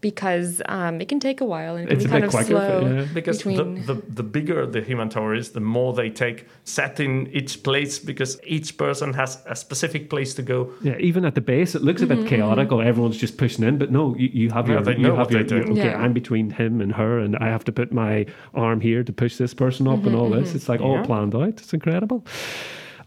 because 0.01 0.63
um, 0.67 1.01
it 1.01 1.09
can 1.09 1.19
take 1.19 1.41
a 1.41 1.45
while 1.45 1.75
and 1.77 1.85
it 1.85 1.89
can 1.89 1.97
It's 1.97 2.05
be 2.05 2.09
a 2.09 2.13
kind 2.13 2.23
bit 2.23 2.29
of 2.29 2.35
quicker, 2.35 2.79
slow. 2.79 2.97
yeah. 2.99 3.07
Because 3.13 3.43
the, 3.43 3.51
between... 3.51 3.85
the, 3.87 3.95
the 4.09 4.23
bigger 4.23 4.65
the 4.67 4.81
human 4.81 5.09
tower 5.09 5.35
is, 5.35 5.51
the 5.51 5.61
more 5.61 5.93
they 5.93 6.09
take 6.09 6.47
set 6.65 7.01
in 7.01 7.27
each 7.29 7.63
place 7.65 7.99
because 7.99 8.39
each 8.45 8.77
person 8.77 9.15
has 9.15 9.43
a 9.47 9.57
specific 9.57 10.09
place 10.09 10.35
to 10.35 10.43
go. 10.43 10.71
Yeah, 10.83 10.97
even 10.99 11.25
at 11.25 11.35
the 11.35 11.41
base, 11.41 11.75
it 11.75 11.83
looks 11.83 12.03
a 12.03 12.07
Mm-hmm, 12.07 12.21
bit 12.23 12.29
chaotic. 12.29 12.71
Or 12.73 12.83
everyone's 12.83 13.17
just 13.19 13.37
pushing 13.39 13.65
in, 13.65 13.77
but 13.79 13.91
no, 13.91 14.15
you, 14.17 14.29
you 14.33 14.51
have 14.51 14.69
Yeah, 14.69 14.75
your, 14.75 14.83
they 14.83 14.93
you 14.93 14.99
know 14.99 15.17
have 15.17 15.27
what 15.27 15.31
your, 15.33 15.43
they're 15.45 15.63
okay, 15.65 15.75
Yeah. 15.91 15.99
I'm 15.99 16.13
between 16.13 16.51
him 16.51 16.81
and 16.81 16.93
her, 16.93 17.19
and 17.19 17.37
I 17.37 17.47
have 17.49 17.65
to 17.65 17.73
put 17.73 17.93
my 17.93 18.27
arm 18.55 18.81
here 18.81 19.03
to 19.03 19.13
push 19.13 19.37
this 19.37 19.53
person 19.53 19.89
up 19.89 20.05
and 20.07 20.15
all 20.15 20.31
Mm-hmm, 20.31 20.41
this. 20.45 20.55
It's 20.55 20.69
like 20.69 20.81
all 20.81 21.03
planned 21.05 21.35
out. 21.35 21.49
It's 21.49 21.75
incredible. 21.75 22.25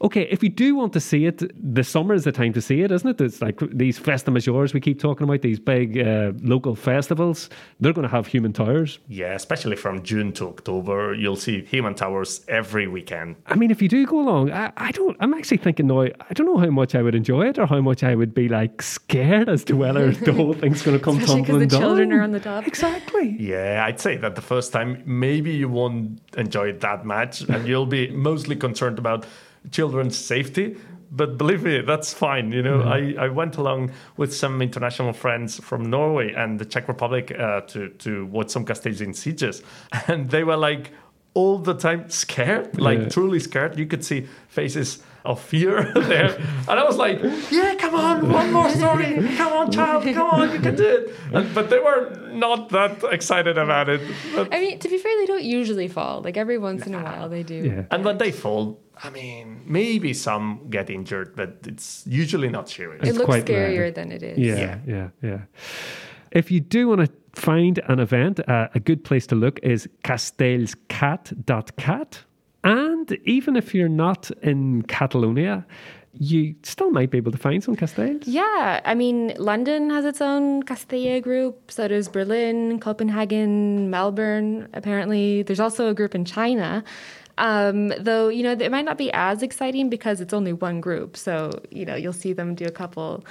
Okay, 0.02 0.24
if 0.32 0.42
you 0.42 0.50
do 0.50 0.74
want 0.76 0.94
to 0.94 1.00
see 1.00 1.26
it, 1.28 1.44
the 1.76 1.84
summer 1.84 2.16
is 2.16 2.24
the 2.24 2.32
time 2.32 2.54
to 2.54 2.62
see 2.62 2.82
it, 2.82 2.92
isn't 2.92 3.08
it? 3.08 3.22
It's 3.22 3.40
like 3.40 3.60
these 3.72 4.00
Festa 4.00 4.32
Majors 4.32 4.74
we 4.74 4.80
keep 4.80 5.00
talking 5.00 5.26
about, 5.26 5.42
these 5.44 5.60
big 5.60 6.00
uh, 6.00 6.32
local 6.42 6.76
festivals. 6.76 7.52
They're 7.80 7.94
going 7.94 8.08
to 8.08 8.12
have 8.12 8.26
human 8.26 8.52
towers. 8.52 8.98
Yeah, 9.08 9.34
especially 9.36 9.76
from 9.76 10.02
June 10.02 10.32
to 10.34 10.48
October, 10.48 11.14
you'll 11.14 11.36
see 11.36 11.64
human 11.66 11.94
towers 11.94 12.44
every 12.48 12.88
weekend. 12.88 13.36
I 13.46 13.54
mean, 13.54 13.70
if 13.70 13.80
you 13.80 13.88
do 13.88 14.04
go 14.08 14.20
along, 14.22 14.52
I, 14.52 14.72
I 14.76 14.92
don't. 14.92 15.16
I'm 15.20 15.36
actually 15.36 15.58
thinking 15.58 15.86
now. 15.86 16.02
I 16.02 16.34
don't 16.34 16.48
know 16.48 16.58
how 16.58 16.72
much 16.72 16.96
I 16.96 17.04
would 17.04 17.14
enjoy 17.14 17.48
it, 17.50 17.60
or 17.60 17.68
how 17.68 17.80
much 17.82 18.04
I 18.04 18.16
would 18.16 18.34
be 18.34 18.50
like 18.50 18.82
scared 18.82 19.50
as 19.50 19.64
to 19.66 19.76
whether 19.76 20.12
the 20.26 20.34
whole 20.34 20.54
thing's 20.54 20.82
going 20.82 20.98
to 20.98 21.04
come 21.04 21.18
Especially 21.20 21.42
'cause 21.42 21.48
tumbling 21.48 21.68
the 21.68 21.78
children 21.78 22.10
down. 22.10 22.20
are 22.20 22.24
on 22.24 22.32
the 22.32 22.40
top. 22.40 22.66
Exactly. 22.68 23.36
Yeah, 23.40 23.84
I'd 23.86 24.00
say 24.00 24.18
that 24.18 24.34
the 24.34 24.42
first 24.42 24.74
time, 24.74 25.04
maybe 25.06 25.52
you 25.52 25.70
won't 25.70 26.22
enjoy 26.38 26.70
it 26.70 26.80
that 26.82 27.06
much 27.06 27.42
and 27.42 27.68
you'll 27.68 27.86
be 27.86 28.10
mostly 28.10 28.56
concerned 28.56 28.98
about 28.98 29.28
children's 29.70 30.18
safety. 30.18 30.78
But 31.14 31.38
believe 31.38 31.64
me, 31.64 31.82
that's 31.82 32.14
fine. 32.14 32.54
You 32.54 32.62
know, 32.64 32.84
I, 32.84 33.16
I 33.20 33.28
went 33.28 33.58
along 33.58 33.92
with 34.16 34.34
some 34.34 34.62
international 34.62 35.12
friends 35.12 35.60
from 35.60 35.90
Norway 35.90 36.32
and 36.34 36.58
the 36.58 36.64
Czech 36.66 36.88
Republic 36.88 37.32
uh, 37.38 37.62
to, 37.62 37.90
to 37.90 38.26
watch 38.28 38.50
some 38.50 38.64
Castells 38.66 39.02
in 39.02 39.12
Sitges. 39.12 39.62
And 40.08 40.30
they 40.30 40.46
were 40.46 40.56
like 40.56 40.92
all 41.34 41.58
the 41.60 41.74
time 41.74 42.10
scared, 42.10 42.80
like 42.80 43.00
Yeah. 43.00 43.10
truly 43.10 43.40
scared. 43.42 43.78
You 43.78 43.88
could 43.88 44.06
see 44.06 44.28
faces 44.48 45.04
of 45.24 45.40
fear 45.40 45.92
there. 45.96 46.36
And 46.70 46.80
I 46.80 46.84
was 46.84 46.98
like, 46.98 47.20
yeah, 47.52 47.76
come 47.76 47.96
on, 47.96 48.30
one 48.32 48.52
more 48.52 48.70
story. 48.70 49.16
Come 49.38 49.54
on, 49.54 49.72
child, 49.72 50.04
come 50.04 50.30
on, 50.30 50.52
you 50.52 50.60
can 50.60 50.76
do 50.76 50.86
it. 50.86 51.16
And, 51.34 51.54
but 51.54 51.70
they 51.70 51.80
were 51.80 52.10
not 52.32 52.70
that 52.70 53.04
excited 53.12 53.58
about 53.58 53.88
it. 53.90 54.02
But- 54.36 54.54
I 54.54 54.60
mean, 54.60 54.80
to 54.80 54.90
be 54.90 54.98
fair, 54.98 55.16
they 55.20 55.26
don't 55.28 55.44
usually 55.44 55.88
fall. 55.88 56.22
Like 56.22 56.38
every 56.38 56.58
once 56.58 56.86
in 56.88 56.96
a 56.96 57.04
while, 57.04 57.30
they 57.30 57.44
do. 57.44 57.56
Yeah. 57.56 57.84
and 57.92 58.04
when 58.06 58.18
they 58.18 58.32
fall, 58.32 58.80
I 59.04 59.10
mean, 59.10 59.62
maybe 59.66 60.14
some 60.14 60.68
get 60.70 60.90
injured, 60.90 61.36
but 61.36 61.58
it's 61.66 62.04
usually 62.08 62.50
not 62.50 62.70
serious. 62.70 63.08
It 63.08 63.16
looks 63.16 63.26
quite 63.26 63.46
scarier 63.46 63.80
rare. 63.80 63.92
than 63.92 64.12
it 64.12 64.24
is. 64.24 64.38
Yeah, 64.38 64.56
Yeah. 64.56 64.78
yeah, 64.88 65.10
yeah. 65.22 65.40
If 66.32 66.50
you 66.52 66.60
do 66.62 66.88
want 66.88 67.02
to 67.02 67.10
find 67.34 67.80
an 67.88 68.00
event, 68.00 68.40
uh, 68.48 68.68
a 68.76 68.80
good 68.80 69.04
place 69.04 69.26
to 69.28 69.36
look 69.36 69.60
is 69.64 69.88
castellscat.cat. 70.04 72.20
And 72.64 73.12
even 73.26 73.56
if 73.56 73.74
you're 73.74 73.90
not 73.90 74.30
in 74.42 74.84
Catalonia, 74.84 75.66
you 76.14 76.56
still 76.64 76.92
might 76.92 77.10
be 77.10 77.18
able 77.18 77.32
to 77.32 77.38
find 77.38 77.64
some 77.64 77.76
Castells. 77.76 78.24
Yeah, 78.26 78.82
I 78.84 78.94
mean, 78.96 79.34
London 79.38 79.90
has 79.90 80.06
its 80.06 80.22
own 80.22 80.64
Castilla 80.64 81.22
group. 81.22 81.72
So 81.72 81.88
does 81.88 82.10
Berlin, 82.10 82.80
Copenhagen, 82.80 83.90
Melbourne. 83.90 84.68
Apparently, 84.74 85.44
there's 85.44 85.60
also 85.60 85.88
a 85.90 85.94
group 85.94 86.14
in 86.14 86.26
China. 86.26 86.84
Um, 87.38 87.94
though 88.00 88.28
you 88.28 88.44
know, 88.44 88.52
it 88.52 88.72
might 88.72 88.86
not 88.86 88.98
be 88.98 89.12
as 89.14 89.42
exciting 89.42 89.90
because 89.90 90.20
it's 90.22 90.34
only 90.34 90.54
one 90.54 90.82
group. 90.82 91.16
So 91.16 91.52
you 91.72 91.86
know, 91.86 91.96
you'll 91.96 92.14
see 92.14 92.34
them 92.34 92.56
do 92.56 92.66
a 92.66 92.72
couple 92.72 93.26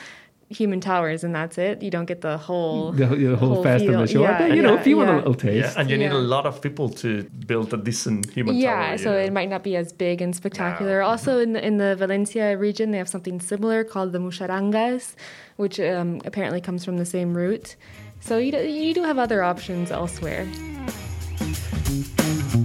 human 0.51 0.81
towers, 0.81 1.23
and 1.25 1.33
that's 1.33 1.57
it. 1.59 1.81
You 1.81 1.91
don't 1.91 2.07
get 2.07 2.21
the 2.23 2.37
whole 2.37 2.91
The, 2.93 3.07
the 3.07 3.37
whole, 3.37 3.55
whole 3.55 3.63
fest 3.63 3.85
on 3.87 3.93
the 3.93 4.07
feel. 4.07 4.07
shore. 4.07 4.29
Yeah, 4.31 4.39
but 4.49 4.57
you 4.57 4.63
know, 4.63 4.75
yeah, 4.75 4.81
if 4.81 4.87
you 4.87 4.97
want 4.97 5.11
a 5.11 5.17
little 5.17 5.35
taste. 5.35 5.75
Yeah, 5.77 5.81
and 5.81 5.89
you 5.91 5.97
need 5.97 6.11
Yeah. 6.13 6.25
a 6.25 6.35
lot 6.37 6.45
of 6.45 6.61
people 6.61 6.89
to 7.03 7.23
build 7.47 7.73
a 7.73 7.77
decent 7.77 8.31
human 8.31 8.55
tower. 8.55 8.63
yeah, 8.63 8.97
so 8.97 9.13
you 9.13 9.27
it 9.27 9.33
might 9.33 9.49
not 9.49 9.63
be 9.63 9.77
as 9.77 9.93
big 9.93 10.21
and 10.21 10.35
spectacular. 10.35 11.03
Also, 11.03 11.39
in 11.39 11.53
the 11.55 11.65
in 11.65 11.77
the 11.79 11.95
Valencia 11.97 12.57
region, 12.59 12.91
they 12.91 12.99
have 12.99 13.09
something 13.09 13.41
similar 13.41 13.85
called 13.85 14.11
the 14.13 14.19
muixerangues, 14.19 15.15
which 15.57 15.79
um, 15.81 16.21
apparently 16.25 16.61
comes 16.61 16.85
from 16.85 16.97
the 16.99 17.07
same 17.07 17.31
root. 17.37 17.77
So 18.21 18.37
you 18.37 18.51
do, 18.53 18.59
you 18.59 18.93
do 18.93 19.03
have 19.05 19.19
other 19.19 19.43
options 19.43 19.91
elsewhere. 19.91 20.47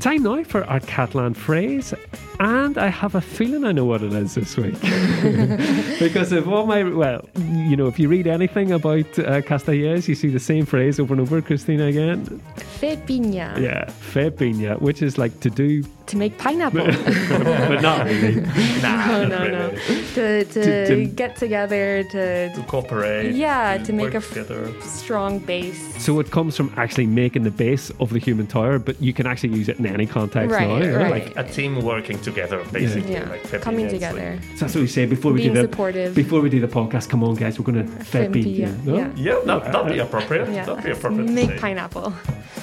Time 0.06 0.22
now 0.22 0.44
for 0.44 0.64
our 0.66 0.80
Catalan 0.82 1.34
phrase. 1.34 1.92
And 2.40 2.78
I 2.78 2.90
have 2.90 3.16
a 3.16 3.22
feeling 3.22 3.66
I 3.66 3.72
know 3.72 3.86
what 3.86 4.04
it 4.04 4.14
is 4.14 4.36
this 4.36 4.56
week. 4.56 4.80
because 6.00 6.32
of 6.32 6.48
all 6.48 6.68
my, 6.68 6.84
well, 6.84 7.28
you 7.36 7.76
know, 7.76 7.88
if 7.88 7.98
you 7.98 8.08
read 8.08 8.28
anything 8.28 8.72
about 8.72 9.18
uh, 9.18 9.42
Castellers, 9.42 10.08
you 10.08 10.14
see 10.14 10.28
the 10.28 10.40
same 10.40 10.68
phrase 10.68 11.00
over 11.00 11.16
and 11.16 11.22
over, 11.22 11.42
Christina, 11.42 11.88
again. 11.88 12.24
Fe 12.56 12.98
piña 12.98 13.60
Yeah, 13.60 13.90
fe 13.90 14.30
piña, 14.30 14.80
which 14.80 15.02
is 15.02 15.18
like 15.18 15.40
to 15.40 15.50
do, 15.50 15.84
to 16.08 16.18
make 16.18 16.38
pineapple. 16.38 16.86
but 17.30 17.82
not 17.82 18.06
really. 18.06 18.36
no, 18.82 19.26
no, 19.28 19.48
no. 19.48 19.70
To, 20.16 20.44
to, 20.46 20.46
To- 20.46 20.88
to- 20.88 21.06
get 21.06 21.36
together 21.36 22.04
to 22.12 22.54
to 22.54 22.64
cooperate. 22.68 23.34
yeah 23.36 23.78
to 23.86 23.92
make 23.94 24.06
work 24.06 24.14
a 24.16 24.18
f- 24.18 24.30
together. 24.30 24.72
strong 24.82 25.40
base. 25.40 25.82
So 26.04 26.20
it 26.20 26.30
comes 26.32 26.56
from 26.58 26.72
actually 26.78 27.08
making 27.08 27.44
the 27.44 27.52
base 27.52 27.92
of 28.00 28.10
the 28.12 28.20
human 28.20 28.48
tower, 28.48 28.80
but 28.80 29.02
you 29.02 29.14
can 29.14 29.26
actually 29.28 29.54
use 29.58 29.68
it 29.70 29.80
in 29.80 29.86
any 29.86 30.06
context 30.06 30.52
Right, 30.52 30.68
now. 30.68 30.78
yeah? 30.78 30.96
right. 30.96 31.12
Like 31.12 31.36
a 31.38 31.44
team 31.50 31.82
working 31.84 32.20
together, 32.22 32.64
basically. 32.72 33.14
Yeah, 33.14 33.30
Like 33.30 33.44
Pepe 33.44 33.64
coming 33.64 33.86
Nets, 33.88 33.94
like- 34.02 34.12
together. 34.14 34.40
So 34.56 34.60
that's 34.62 34.76
what 34.76 34.82
we 34.82 34.88
say 34.88 35.06
before 35.06 35.32
we 35.34 35.42
Being 35.42 35.54
do 35.54 35.62
the 35.62 35.68
supportive. 35.70 36.14
before 36.16 36.42
we 36.42 36.50
do 36.50 36.60
the 36.60 36.68
podcast. 36.68 37.10
Come 37.10 37.24
on, 37.24 37.36
guys, 37.36 37.58
we're 37.60 37.66
going 37.72 37.86
to 37.86 37.92
fe 38.04 38.28
Fe 38.28 38.30
piña. 38.30 38.68
piña, 38.68 38.84
no? 38.86 38.98
yeah. 38.98 39.10
Yeah, 39.16 39.40
that, 39.46 39.72
that'd 39.72 39.92
be 39.94 40.00
appropriate. 40.00 40.50
Yeah, 40.50 40.66
That'd 40.66 40.84
be 40.84 40.92
appropriate. 40.92 41.30
make 41.30 41.50
say. 41.52 41.58
pineapple. 41.60 42.14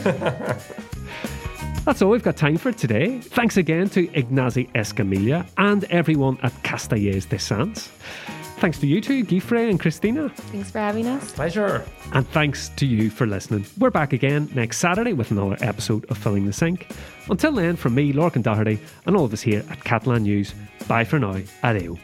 That's 1.85 2.01
all 2.01 2.11
we've 2.11 2.23
got 2.23 2.37
time 2.37 2.59
for 2.59 2.71
today. 2.71 3.19
Thanks 3.19 3.57
again 3.57 3.89
to 3.91 4.07
Ignasi 4.09 4.71
Escamilla 4.73 5.47
and 5.59 5.83
everyone 5.85 6.39
at 6.45 6.53
Castellers 6.63 7.27
de 7.27 7.37
Sants. 7.37 7.89
Thanks 8.59 8.79
to 8.79 8.87
you 8.87 9.01
two, 9.01 9.25
Guifré 9.25 9.69
and 9.69 9.81
Christina. 9.81 10.29
Thanks 10.29 10.71
for 10.71 10.79
having 10.79 11.09
us. 11.09 11.33
Pleasure. 11.33 11.85
And 12.13 12.25
thanks 12.29 12.69
to 12.77 12.87
you 12.87 13.11
for 13.11 13.27
listening. 13.27 13.67
We're 13.79 13.91
back 13.91 14.13
again 14.13 14.49
next 14.55 14.79
Saturday 14.79 15.13
with 15.13 15.33
another 15.33 15.57
episode 15.61 16.09
of 16.09 16.19
Filling 16.19 16.47
the 16.47 16.53
Sink. 16.53 16.87
Until 17.29 17.51
then, 17.51 17.75
from 17.75 17.97
me, 17.97 18.13
Lorcan 18.13 18.45
Doherty, 18.45 18.79
and 19.07 19.17
all 19.17 19.25
of 19.25 19.33
us 19.33 19.41
here 19.41 19.65
at 19.69 19.83
Catalan 19.83 20.23
News, 20.23 20.55
bye 20.87 21.03
for 21.03 21.19
now. 21.19 21.35
Adeu. 21.65 21.99